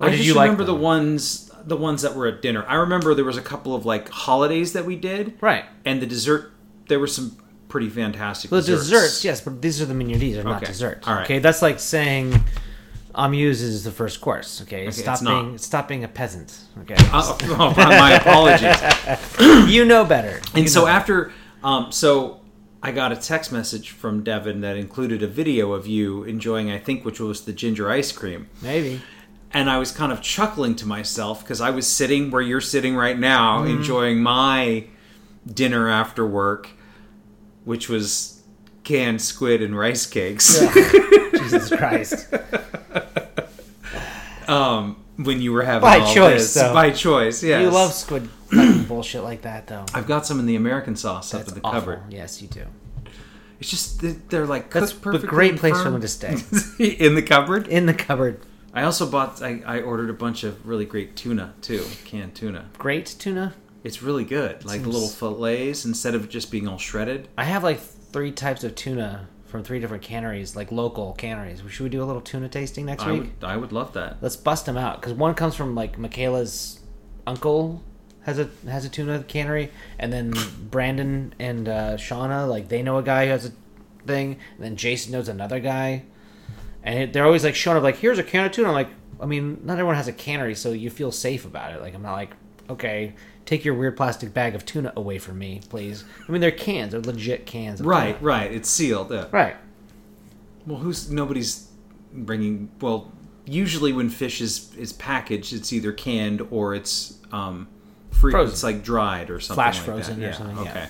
[0.00, 2.64] Or I did just you like remember the ones the ones that were at dinner.
[2.66, 5.34] I remember there was a couple of like holidays that we did.
[5.40, 5.66] Right.
[5.84, 6.50] And the dessert
[6.88, 7.36] there were some
[7.72, 8.82] pretty fantastic The desserts.
[8.90, 9.24] desserts.
[9.24, 10.66] yes, but these are the mignardises, are not Okay.
[10.66, 11.08] desserts.
[11.08, 11.24] All right.
[11.24, 12.44] Okay, that's like saying
[13.14, 14.60] amuse is the first course.
[14.62, 16.54] Okay, stop being stop being a peasant.
[16.82, 19.70] Okay, Oh, oh, my apologies.
[19.74, 20.40] you know better.
[20.54, 21.32] And You so after,
[21.64, 22.40] um, so
[22.82, 26.78] I got a text message from Devin that included a video of you enjoying, I
[26.78, 28.48] think, which was the ginger ice cream.
[28.62, 29.00] maybe.
[29.54, 32.96] And I was kind of chuckling to myself because I was sitting where you're sitting
[32.96, 33.76] right now, Mm-hmm.
[33.76, 34.84] enjoying my
[35.46, 36.70] dinner after work,
[37.64, 38.42] which was
[38.84, 40.58] canned squid and rice cakes.
[41.34, 42.26] Jesus Christ.
[44.48, 46.54] um, when you were having By all choice, this.
[46.54, 46.74] though.
[46.74, 47.62] by choice, yes.
[47.62, 48.28] You love squid
[48.88, 49.84] bullshit like that, though.
[49.94, 51.80] I've got some in the American sauce That's up in the awful.
[51.80, 52.02] cupboard.
[52.12, 52.64] Yes, you do.
[53.60, 56.30] It's just they- they're like That's cooked a great place for them to stay.
[56.78, 57.68] in the cupboard.
[57.68, 58.40] In the cupboard.
[58.74, 59.42] I also bought.
[59.42, 62.70] I, I ordered a bunch of really great tuna too, canned tuna.
[62.78, 63.54] Great tuna.
[63.84, 67.28] It's really good, like Seems- little fillets instead of just being all shredded.
[67.36, 71.62] I have like three types of tuna from three different canneries, like local canneries.
[71.68, 73.20] Should we do a little tuna tasting next I week?
[73.40, 74.16] would, I would love that.
[74.22, 76.80] Let's bust them out because one comes from like Michaela's
[77.26, 77.82] uncle
[78.22, 80.32] has a has a tuna cannery, and then
[80.70, 83.52] Brandon and uh, Shauna like they know a guy who has a
[84.06, 86.04] thing, and then Jason knows another guy,
[86.82, 88.68] and it, they're always like showing up like here's a can of tuna.
[88.68, 91.80] I'm like, I mean, not everyone has a cannery, so you feel safe about it.
[91.80, 92.30] Like I'm not like
[92.70, 93.14] okay.
[93.44, 96.04] Take your weird plastic bag of tuna away from me, please.
[96.26, 96.92] I mean, they're cans.
[96.92, 97.80] They're legit cans.
[97.80, 98.24] Of Right, tuna.
[98.26, 98.52] right.
[98.52, 99.10] It's sealed.
[99.10, 99.26] Yeah.
[99.32, 99.56] Right.
[100.66, 101.68] Well, who's nobody's
[102.12, 102.70] bringing?
[102.80, 103.10] Well,
[103.44, 107.66] usually when fish is is packaged, it's either canned or it's um,
[108.10, 108.30] free.
[108.30, 108.52] Frozen.
[108.52, 109.56] It's like dried or something.
[109.56, 110.26] Flash like frozen that.
[110.26, 110.36] or yeah.
[110.36, 110.70] something, yeah.
[110.70, 110.86] Okay.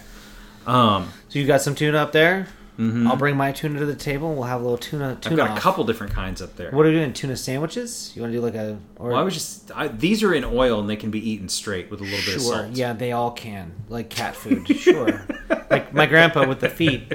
[0.66, 2.46] Um, So you got some tuna up there.
[2.78, 3.06] Mhm.
[3.06, 4.34] I'll bring my tuna to the table.
[4.34, 5.10] We'll have a little tuna.
[5.10, 5.58] I've tuna got a off.
[5.60, 6.70] couple different kinds up there.
[6.70, 7.12] What are we doing?
[7.12, 8.12] Tuna sandwiches?
[8.14, 9.70] You want to do like a or Well, I was just.
[9.76, 12.36] I, these are in oil and they can be eaten straight with a little bit
[12.36, 12.70] of salt.
[12.72, 13.72] Yeah, they all can.
[13.88, 14.66] Like cat food.
[14.76, 15.26] sure.
[15.70, 17.12] Like my grandpa with the feet.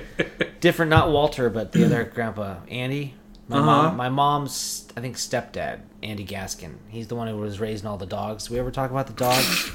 [0.60, 3.14] Different, not Walter, but the other grandpa, Andy.
[3.49, 3.66] My Uh-huh.
[3.66, 6.74] mom, my mom's, I think stepdad, Andy Gaskin.
[6.89, 8.49] He's the one who was raising all the dogs.
[8.49, 9.72] We ever talk about the dogs?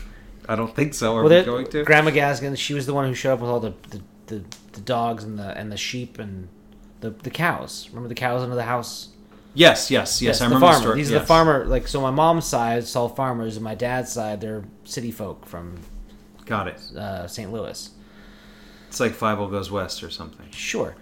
[0.48, 1.16] I don't think so.
[1.16, 1.84] Are well, we going to?
[1.84, 2.54] Grandma Gaskin.
[2.58, 5.38] She was the one who showed up with all the the, the, the dogs and
[5.38, 6.48] the and the sheep and
[7.00, 7.88] the the cows.
[7.90, 9.08] Remember the cows under the house?
[9.54, 10.40] yes, yes, yes.
[10.40, 10.88] I the remember farmer.
[10.90, 10.94] the.
[10.94, 11.22] These are yes.
[11.22, 11.64] the farmer.
[11.66, 15.46] Like so, my mom's side it's all farmers, and my dad's side they're city folk
[15.46, 15.78] from
[16.46, 16.80] Got it.
[16.96, 17.52] uh, St.
[17.52, 17.90] Louis.
[18.88, 20.50] It's like Five O Goes West or something.
[20.50, 20.94] Sure.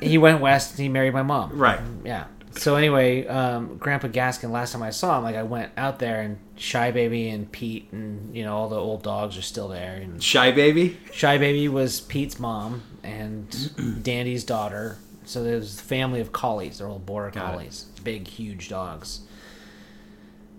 [0.00, 1.58] he went west and he married my mom.
[1.58, 1.80] Right.
[2.04, 2.26] Yeah.
[2.52, 4.50] So anyway, um, Grandpa Gaskin.
[4.50, 7.88] Last time I saw him, like I went out there and Shy Baby and Pete
[7.92, 9.94] and you know all the old dogs are still there.
[9.96, 10.96] And Shy Baby.
[11.12, 14.98] Shy Baby was Pete's mom and Dandy's daughter.
[15.24, 16.78] So there's a family of collies.
[16.78, 17.52] They're all border Got it.
[17.52, 19.20] collies, big, huge dogs.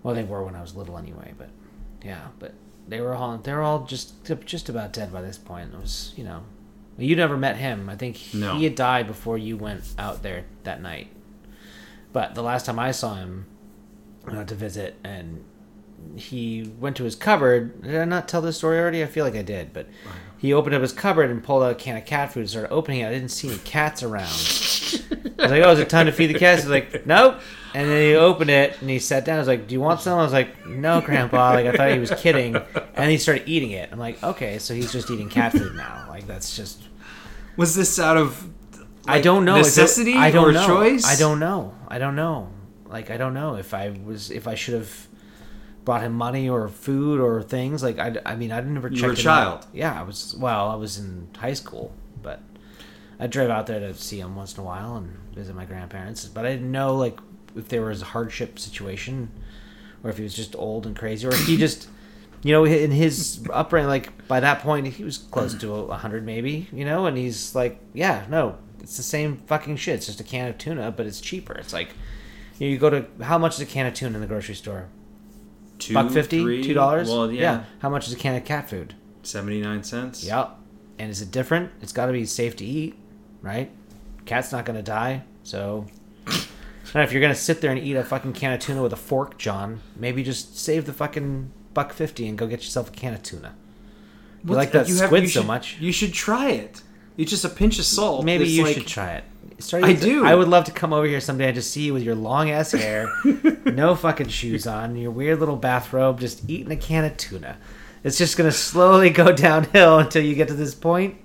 [0.04, 1.34] Well, they were when I was little, anyway.
[1.38, 1.50] But
[2.04, 2.54] yeah, but
[2.88, 4.14] they were all they're all just
[4.46, 5.74] just about dead by this point.
[5.74, 6.44] It was you know,
[6.98, 7.90] you never met him.
[7.90, 8.56] I think No.
[8.58, 11.08] he had died before you went out there that night.
[12.14, 13.46] But the last time I saw him,
[14.26, 15.44] I went to visit, and
[16.16, 17.82] he went to his cupboard.
[17.82, 19.04] Did I not tell this story already?
[19.04, 19.88] I feel like I did, but
[20.38, 22.72] he opened up his cupboard and pulled out a can of cat food and started
[22.72, 23.08] opening it.
[23.08, 24.24] I didn't see any cats around.
[24.24, 27.40] I was like, "Oh, is it time to feed the cats?" He's like, "Nope."
[27.74, 29.36] And then he opened it and he sat down.
[29.36, 31.92] I was like, "Do you want some?" I was like, "No, Grandpa." Like I thought
[31.92, 32.56] he was kidding,
[32.96, 33.90] and he started eating it.
[33.92, 36.06] I'm like, "Okay, so he's just eating cat food now.
[36.10, 36.82] Like that's just."
[37.58, 38.48] Was this out of?
[39.08, 39.58] I don't know.
[39.58, 40.66] Necessity I don't or know.
[40.68, 41.06] choice?
[41.06, 41.74] I don't know.
[41.88, 42.50] I don't know.
[42.88, 45.09] Like I don't know if I was if I should have
[45.86, 47.84] brought him money or food or things.
[47.84, 49.64] Like I, I mean I never You were a child.
[49.64, 49.68] out.
[49.74, 50.36] Yeah, I was.
[50.38, 52.42] Well, I was in high school, but
[53.20, 56.26] I drove out there to see him once in a while and visit my grandparents.
[56.26, 57.20] But I didn't know like
[57.56, 59.32] if there was a hardship situation
[60.04, 61.88] or if he was just old and crazy or if he just
[62.44, 66.26] you know, in his upbringing, like by that point, he was close to a hundred,
[66.26, 66.68] maybe.
[66.72, 69.96] You know, and he's like, yeah, no, it's the same fucking shit.
[69.96, 71.54] It's just a can of tuna, but it's cheaper.
[71.54, 71.90] It's like
[72.58, 74.56] you, know, you go to how much is a can of tuna in the grocery
[74.56, 74.88] store?
[75.80, 76.64] Two, Buck fifty, three?
[76.64, 77.10] two dollars.
[77.10, 78.94] Well, yeah, How much is a can of cat food?
[79.24, 80.24] seventy nine cents.
[80.24, 80.56] Yep.
[81.00, 81.72] And is it different?
[81.82, 82.96] It's got to be safe to eat,
[83.42, 83.72] right?
[84.26, 85.86] Cat's not gonna die, so.
[86.96, 89.38] If you're gonna sit there and eat a fucking can of tuna with a fork,
[89.38, 93.22] John, maybe just save the fucking buck fifty and go get yourself a can of
[93.22, 93.54] tuna.
[94.44, 95.78] You like that You have- squid you so should- much.
[95.80, 96.82] You should try it.
[97.16, 98.26] It's just a pinch of salt.
[98.26, 99.24] Maybe you like- should try it.
[99.60, 100.26] Start I using- do.
[100.26, 102.50] I would love to come over here someday and just see you with your long
[102.50, 103.12] ass hair,
[103.66, 107.58] no fucking shoes on, your weird little bathrobe, just eating a can of tuna.
[108.04, 111.18] It's just gonna slowly go downhill until you get to this point.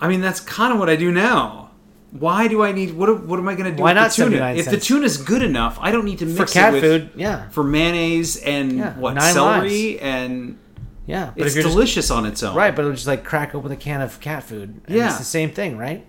[0.00, 1.70] I mean, that's kind of what I do now.
[2.12, 2.94] Why do I need?
[2.94, 3.24] What?
[3.24, 3.82] What am I going to do?
[3.84, 4.30] Why with not the tuna?
[4.38, 4.86] 79 If the cents?
[4.86, 7.48] tuna's good enough, I don't need to mix For cat it with, food, yeah.
[7.50, 10.58] For mayonnaise and Yeah, what celery and
[11.06, 12.56] Yeah, but it's if you're just delicious on its own.
[12.56, 14.80] Right, but it'll just like crack open a can of cat food.
[14.88, 15.06] Yeah.
[15.10, 16.04] It's the same thing, right?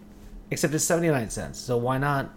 [0.52, 1.60] Except it's 79 cents.
[1.60, 2.30] So why not?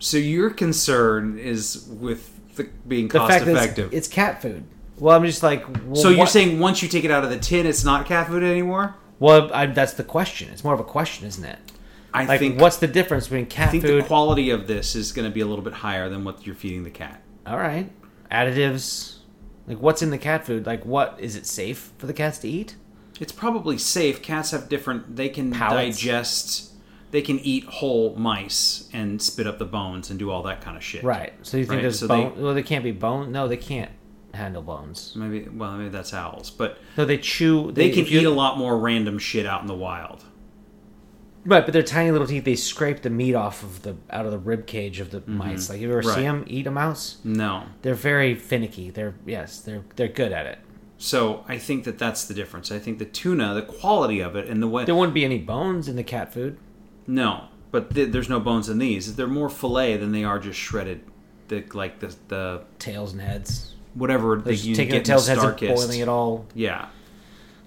[0.00, 3.86] So your concern is with the, being The cost fact that effective.
[3.86, 4.64] it's, it's cat food.
[4.98, 5.64] Well, I'm just like.
[5.86, 8.06] Well, so you're what- saying once you take it out of the tin, it's not
[8.06, 8.96] cat food anymore?
[9.20, 10.50] Well, I, that's the question.
[10.52, 11.58] It's more of a question, isn't it?
[12.12, 12.60] I Like, think.
[12.60, 14.02] what's the difference between cat I think food?
[14.04, 16.54] the quality of this is going to be a little bit higher than what you're
[16.54, 17.22] feeding the cat.
[17.46, 17.90] All right,
[18.30, 19.16] additives.
[19.66, 20.66] Like, what's in the cat food?
[20.66, 22.76] Like, what is it safe for the cats to eat?
[23.20, 24.20] It's probably safe.
[24.22, 25.16] Cats have different.
[25.16, 26.72] They can digest.
[27.14, 30.76] They can eat whole mice and spit up the bones and do all that kind
[30.76, 31.04] of shit.
[31.04, 31.32] Right.
[31.42, 32.32] So you think Right, there's so bone?
[32.34, 33.30] they- well, they can't be bone.
[33.30, 33.92] No, they can't
[34.32, 35.12] handle bones.
[35.14, 35.48] Maybe.
[35.48, 37.70] Well, maybe that's owls, but No, they chew.
[37.70, 40.24] they, can eat a lot more random shit out in the wild.
[41.46, 44.32] Right, but their tiny little teeth, they scrape the meat off of the out of
[44.32, 45.68] the rib cage of the mice.
[45.70, 46.08] Like you ever Mm-hmm.
[46.08, 46.16] Right.
[46.16, 47.18] see them eat a mouse?
[47.22, 47.64] No.
[47.82, 48.90] They're very finicky.
[48.90, 50.58] They're yes, they're they're good at it.
[50.98, 52.72] So I think that that's the difference.
[52.72, 54.84] I think the tuna, the quality of it, and the way.
[54.84, 56.56] There wouldn't be any bones in the cat food.
[57.06, 59.16] No, but th- there's no bones in these.
[59.16, 61.02] They're more fillet than they are just shredded.
[61.48, 63.74] The like the the Tails and heads.
[63.94, 65.74] whatever They're they you taking get the tails and heads and Starkist.
[65.76, 66.46] boiling it all.
[66.54, 66.88] Yeah,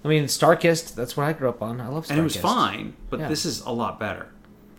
[0.04, 0.94] I mean, Starkist.
[0.96, 1.80] That's what I grew up on.
[1.80, 2.10] I love Starkist.
[2.10, 3.28] and it was fine, but Yeah.
[3.28, 4.26] this is a lot better.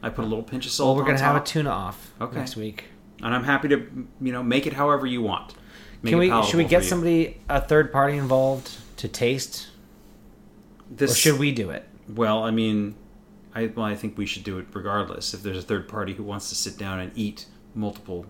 [0.03, 0.87] I put a little pinch of salt.
[0.87, 2.37] Well, we're on gonna have a top, tuna off Okay.
[2.37, 2.85] next week.
[3.23, 3.85] and I'm happy to
[4.21, 5.53] you know make it however you want.
[6.01, 6.29] Make Can it we?
[6.29, 6.89] palatable Should we for get you.
[6.89, 9.67] somebody a third party involved to taste,
[10.89, 11.85] This or should we do it?
[12.13, 12.95] Well, I mean,
[13.55, 15.33] I well, I think we should do it regardless.
[15.33, 17.45] If there's a third party who wants to sit down and eat
[17.75, 18.25] multiple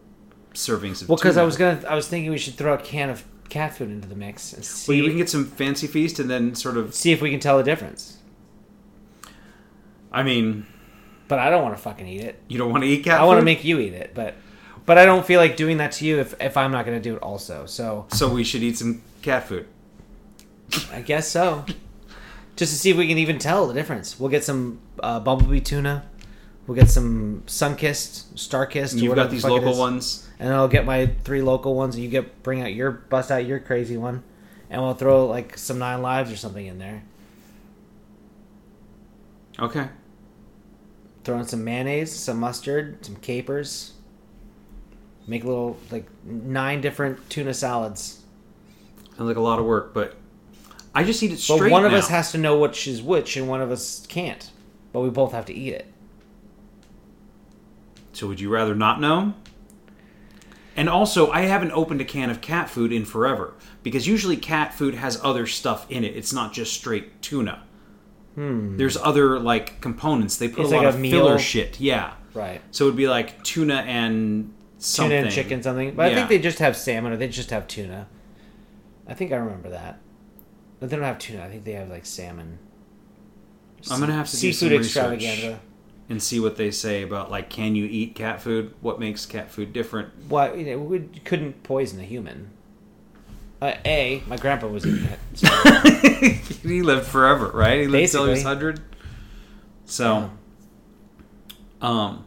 [0.53, 3.09] servings of Well, because I was gonna, I was thinking we should throw a can
[3.09, 6.19] of cat food into the mix and see, Well, we can get some fancy feast
[6.19, 6.93] and then sort of.
[6.93, 8.17] see if we can tell the difference.
[10.11, 10.65] I mean,
[11.27, 12.41] But I don't want to fucking eat it.
[12.47, 14.35] you don't want to eat cat I want to make you eat it, but
[14.85, 17.15] but I don't feel like doing that to you if if I'm not gonna do
[17.15, 17.65] it also.
[17.65, 19.67] So So we should eat some cat food.
[20.91, 21.65] I guess so.
[22.59, 24.19] Just to see if we can even tell the difference.
[24.19, 26.03] We'll get some uh, bumblebee tuna.
[26.67, 29.01] We'll get some sunkissed, starkissed.
[29.01, 30.27] You've got these it local ones.
[30.39, 31.95] and I'll get my three local ones.
[31.95, 34.23] And you get bring out your bust out your crazy one,
[34.69, 37.03] and we'll throw like some nine lives or something in there.
[39.57, 39.87] Okay.
[41.23, 43.93] Throw in some mayonnaise, some mustard, some capers.
[45.27, 48.21] Make a little like nine different tuna salads.
[49.15, 50.17] Sounds like a lot of work, but
[50.99, 51.59] I just eat it straight.
[51.59, 51.97] But one of now.
[51.97, 54.51] us has to know which is which, and one of us can't.
[54.91, 55.87] But we both have to eat it.
[58.11, 59.33] So would you rather not know?
[60.75, 64.73] And also, I haven't opened a can of cat food in forever because usually cat
[64.73, 66.17] food has other stuff in it.
[66.17, 67.63] It's not just straight tuna.
[68.35, 70.37] There's other like components.
[70.37, 70.61] They put Hmm.
[70.63, 71.11] It's a lot a of meal.
[71.11, 71.79] filler shit.
[71.79, 72.13] Yeah.
[72.33, 72.61] Right.
[72.71, 75.09] So it'd be like tuna and something.
[75.11, 75.93] Tuna and chicken something.
[75.95, 78.07] But I think they just have salmon or they just have tuna.
[79.07, 79.99] I think I remember that.
[80.79, 81.43] But they don't have tuna.
[81.43, 82.57] I think they have like salmon.
[83.89, 84.85] I'm gonna have to do seafood some research.
[85.23, 85.59] extravaganza.
[86.09, 88.73] and see what they say about like can you eat cat food?
[88.81, 90.09] What makes cat food different?
[90.27, 92.51] Why you know, we couldn't poison a human.
[93.61, 95.19] Uh, a, my grandpa was eating it.
[95.33, 97.81] so- he lived forever, right?
[97.81, 98.79] He lived till he was hundred.
[99.83, 100.31] So,
[101.81, 102.23] um,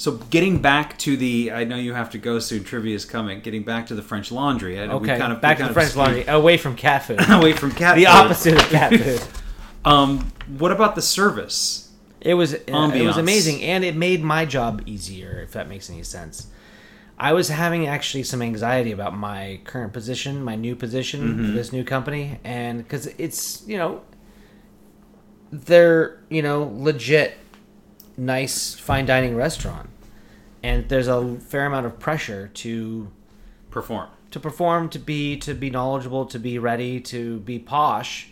[0.00, 2.64] so getting back to the, I know you have to go soon.
[2.64, 3.40] Trivia is coming.
[3.40, 4.80] Getting back to the French Laundry.
[4.80, 6.24] I okay, kind of back to the French laundry.
[6.26, 7.20] Away from cat food.
[7.28, 7.96] away from cat.
[7.96, 8.10] the food.
[8.10, 9.20] opposite of cat food.
[9.82, 11.90] Um, what about the service?
[12.20, 15.40] It was uh, it was amazing, and it made my job easier.
[15.42, 16.48] If that makes any sense,
[17.18, 21.46] I was having actually some anxiety about my current position, my new position Mm-hmm.
[21.46, 24.02] for this new company, and because it's you know
[25.50, 27.38] they're you know legit,
[28.20, 29.88] nice fine dining restaurant,
[30.62, 33.10] and there's a fair amount of pressure to
[33.70, 34.08] Perform.
[34.32, 38.28] to perform, to be to be knowledgeable, to be ready, to be posh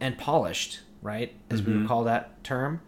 [0.00, 1.32] and polished, right?
[1.50, 2.80] As we would call that term.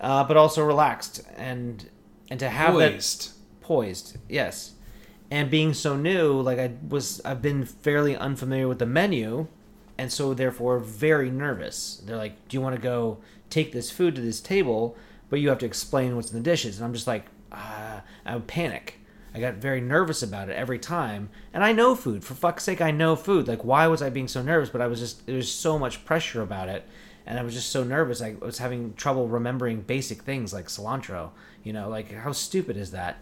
[0.00, 1.88] Uh, but also relaxed and
[2.30, 3.32] and to have that Poised.
[3.60, 4.72] poised yes
[5.30, 9.46] and being so new like i was i've been fairly unfamiliar with the menu
[9.98, 13.18] and so therefore very nervous they're like do you want to go
[13.50, 14.96] take this food to this table
[15.30, 18.34] but you have to explain what's in the dishes and i'm just like uh, i
[18.34, 18.98] would panic
[19.34, 22.80] i got very nervous about it every time and i know food for fuck's sake
[22.80, 25.36] i know food like why was i being so nervous but i was just there
[25.36, 26.86] was so much pressure about it
[27.30, 28.20] and I was just so nervous.
[28.20, 31.30] I was having trouble remembering basic things like cilantro.
[31.62, 33.18] You know, like how stupid is that?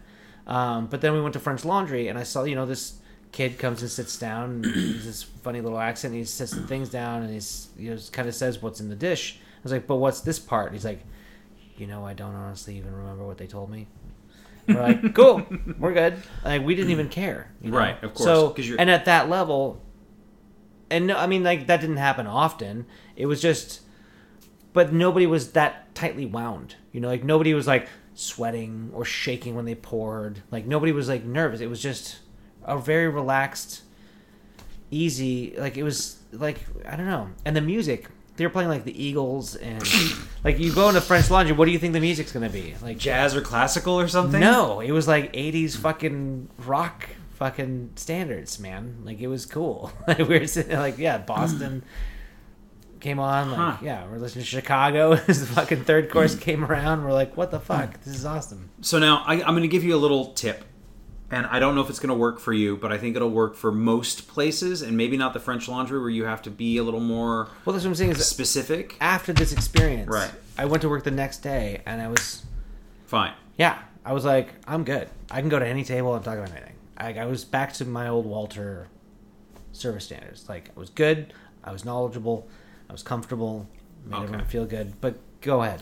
[0.47, 2.97] Um, but then we went to French Laundry, and I saw you know this
[3.31, 6.15] kid comes and sits down, and he's this funny little accent.
[6.15, 8.95] He sets the things down, and he's you know kind of says what's in the
[8.95, 9.37] dish.
[9.39, 10.67] I was like, but what's this part?
[10.67, 11.01] And he's like,
[11.79, 13.87] you know, I don't honestly even remember what they told me.
[14.67, 15.45] We're like, cool,
[15.79, 16.15] we're good.
[16.45, 17.77] Like we didn't even care, you know?
[17.77, 19.81] Right, of course, So 'cause you're- and at that level,
[20.91, 22.85] and no, I mean like that didn't happen often.
[23.15, 23.81] It was just,
[24.73, 26.75] but nobody was that tightly wound.
[26.91, 30.41] You know, like nobody was like sweating or shaking when they poured.
[30.51, 31.61] Like nobody was like nervous.
[31.61, 32.19] It was just
[32.63, 33.81] a very relaxed,
[34.91, 35.55] easy.
[35.57, 37.29] Like it was like I don't know.
[37.45, 38.07] And the music,
[38.39, 39.83] they were playing like the Eagles and
[40.45, 41.53] like you go into French Laundry.
[41.53, 42.73] What do you think the music's gonna be?
[42.81, 44.39] Like Jazz or classical or something?
[44.39, 49.01] no, it was like '80s fucking rock fucking standards, man.
[49.03, 49.91] Like it was cool.
[50.07, 51.83] Like we were sitting like yeah, Boston
[53.01, 53.51] came on.
[53.51, 53.77] Like Huh.
[53.81, 55.11] yeah, we're listening to Chicago.
[55.27, 58.01] As the fucking third course came around, we're like, what the fuck?
[58.03, 58.69] This is awesome.
[58.81, 60.63] So now I, I'm going to give you a little tip,
[61.31, 63.29] and I don't know if it's going to work for you, but I think it'll
[63.29, 66.77] work for most places, and maybe not the French Laundry where you have to be
[66.77, 68.95] a little more Well, that's what I'm saying is specific.
[68.99, 70.31] after this experience, Right.
[70.57, 72.43] I went to work the next day and I was
[73.05, 73.33] Fine.
[73.57, 75.09] yeah, I was like, I'm good.
[75.31, 76.75] I can go to any table and talk about anything.
[76.97, 78.87] I, I was back to my old Walter
[79.71, 80.49] service standards.
[80.49, 81.33] Like I was good.
[81.63, 82.47] I was knowledgeable.
[82.89, 83.67] I was comfortable.
[84.05, 84.23] Made Okay.
[84.25, 84.93] everyone feel good.
[84.99, 85.81] But go ahead.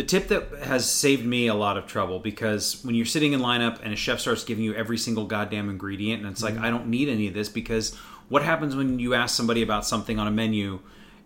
[0.00, 3.40] The tip that has saved me a lot of trouble because when you're sitting in
[3.40, 6.70] lineup and a chef starts giving you every single goddamn ingredient, and it's like, I
[6.70, 7.94] don't need any of this because
[8.30, 10.80] what happens when you ask somebody about something on a menu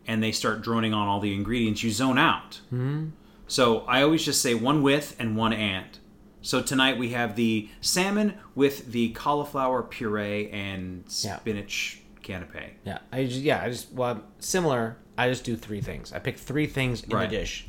[0.08, 1.84] and they start droning on all the ingredients?
[1.84, 2.62] You zone out.
[2.72, 3.10] Mm-hmm.
[3.46, 5.96] So I always just say one with and one and.
[6.42, 11.36] So tonight we have the salmon with the cauliflower puree and Yeah.
[11.38, 12.70] spinach canapé.
[12.84, 14.96] Yeah, I just yeah, I just well similar.
[15.16, 16.12] I just do three things.
[16.12, 17.30] I pick three things in Right.
[17.30, 17.68] the dish.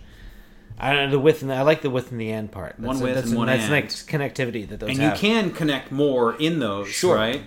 [0.78, 2.76] I don't know the width and the, I like the width and the end part.
[2.78, 3.72] That's One with that's, and one that's end.
[3.72, 5.14] like connectivity that those And have.
[5.16, 7.16] you can connect more in those, Sure.
[7.16, 7.42] right?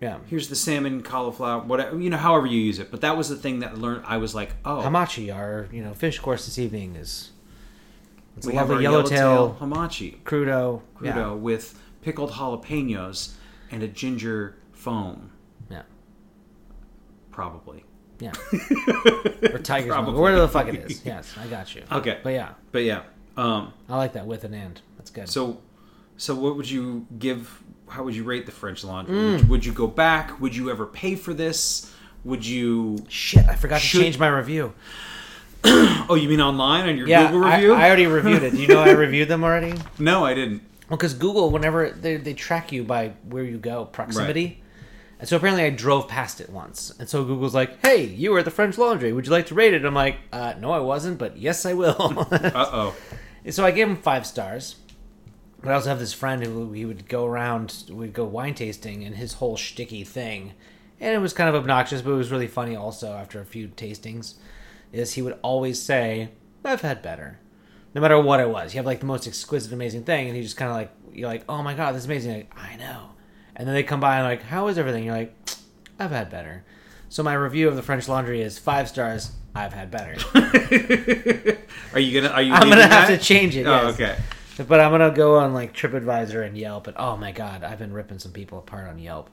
[0.00, 0.18] yeah.
[0.26, 3.34] here's the salmon cauliflower whatever you know however you use it but that was the
[3.34, 6.56] thing that I learned i was like oh Hamachi, our you know fish course this
[6.56, 7.32] evening is
[8.36, 10.82] it's we a have yellowtail yellowtail hamachi crudo.
[10.96, 11.32] crudo Yeah.
[11.32, 13.32] with pickled jalapenos
[13.72, 15.32] and a ginger foam
[15.68, 15.82] yeah.
[17.32, 17.84] probably
[18.20, 18.32] Yeah.
[19.52, 21.02] or tiger's milk, or whatever the fuck it is.
[21.06, 21.82] Yes, I got you.
[21.90, 22.18] Okay.
[22.22, 23.02] But yeah, but yeah
[23.36, 24.80] um I like that with an and.
[24.96, 25.28] That's good.
[25.28, 25.60] so
[26.16, 29.32] so what would you give how would you rate the french laundry Mm.
[29.38, 31.94] would, would you go back would you ever pay for this
[32.24, 34.74] would you shit, I forgot Should- to change my review.
[35.64, 38.50] oh you mean online on your Yeah, google review I already reviewed it.
[38.52, 39.74] Do you know I reviewed them already?
[39.98, 43.84] no i didn't Well, because Google, whenever they, they track you by where you go,
[43.86, 44.62] proximity.
[45.18, 46.94] And so apparently I drove past it once.
[46.98, 49.12] And so Google's like, hey, you were at the French Laundry.
[49.12, 49.84] Would you like to rate it?
[49.84, 51.96] I'm like, uh, no, I wasn't, but yes, I will.
[52.30, 52.94] uh-oh
[53.50, 54.76] so I gave him five stars.
[55.60, 59.02] But I also have this friend who he would go around, we'd go wine tasting,
[59.02, 60.52] and his whole shticky thing,
[61.00, 63.66] and it was kind of obnoxious, but it was really funny also after a few
[63.68, 64.34] tastings,
[64.92, 66.30] is he would always say,
[66.64, 67.40] I've had better.
[67.92, 68.72] No matter what it was.
[68.72, 71.28] You have like the most exquisite, amazing thing, and he just kind of like, you're
[71.28, 72.34] like, oh my god, this is amazing.
[72.34, 73.10] Like, I know.
[73.58, 75.04] And then they come by and like, how is everything?
[75.04, 75.34] You're like,
[75.98, 76.64] I've had better.
[77.08, 79.32] So my review of the French Laundry is five stars.
[79.54, 80.14] I've had better.
[81.94, 83.18] are you gonna are you I'm gonna have that?
[83.18, 83.66] to change it.
[83.66, 83.94] oh yes.
[83.94, 87.78] okay But I'm gonna go on like TripAdvisor and Yelp, and oh my god, I've
[87.78, 89.30] been ripping some people apart on Yelp.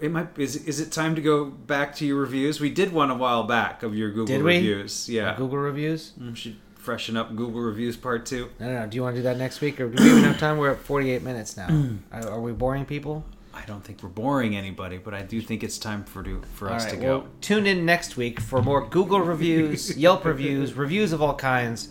[0.00, 2.60] It might is is it time to go back to your reviews?
[2.60, 4.56] We did one a while back of your Google Did we?
[4.56, 5.08] reviews.
[5.08, 5.34] Yeah.
[5.36, 6.12] Google reviews.
[6.18, 8.50] Mm, we should freshen up Google reviews part 2.
[8.58, 8.86] I don't know.
[8.86, 10.58] Do you want to do that next week, or do we have enough time?
[10.58, 11.68] We're at 48 minutes now.
[12.12, 13.24] are, are we boring people?
[13.54, 16.68] I don't think we're boring anybody, but I do think it's time for to, for
[16.68, 16.94] All us right.
[16.94, 17.28] to go.
[17.40, 21.88] Tune in next week for more Google reviews, Yelp reviews, reviews of all kinds,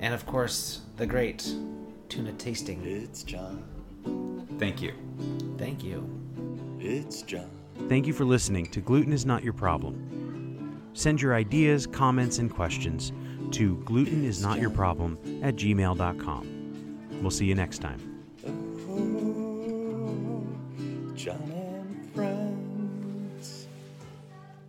[0.00, 1.50] and of course the great
[2.08, 2.82] tuna tasting.
[2.84, 3.64] It's John.
[4.58, 4.92] Thank you.
[5.56, 6.08] Thank you.
[6.78, 7.50] It's John.
[7.88, 10.82] Thank you for listening to Gluten is Not Your Problem.
[10.92, 13.12] Send your ideas, comments, and questions
[13.52, 17.20] to glutenisnotyourproblem at gmail.com.
[17.22, 18.16] We'll see you next time.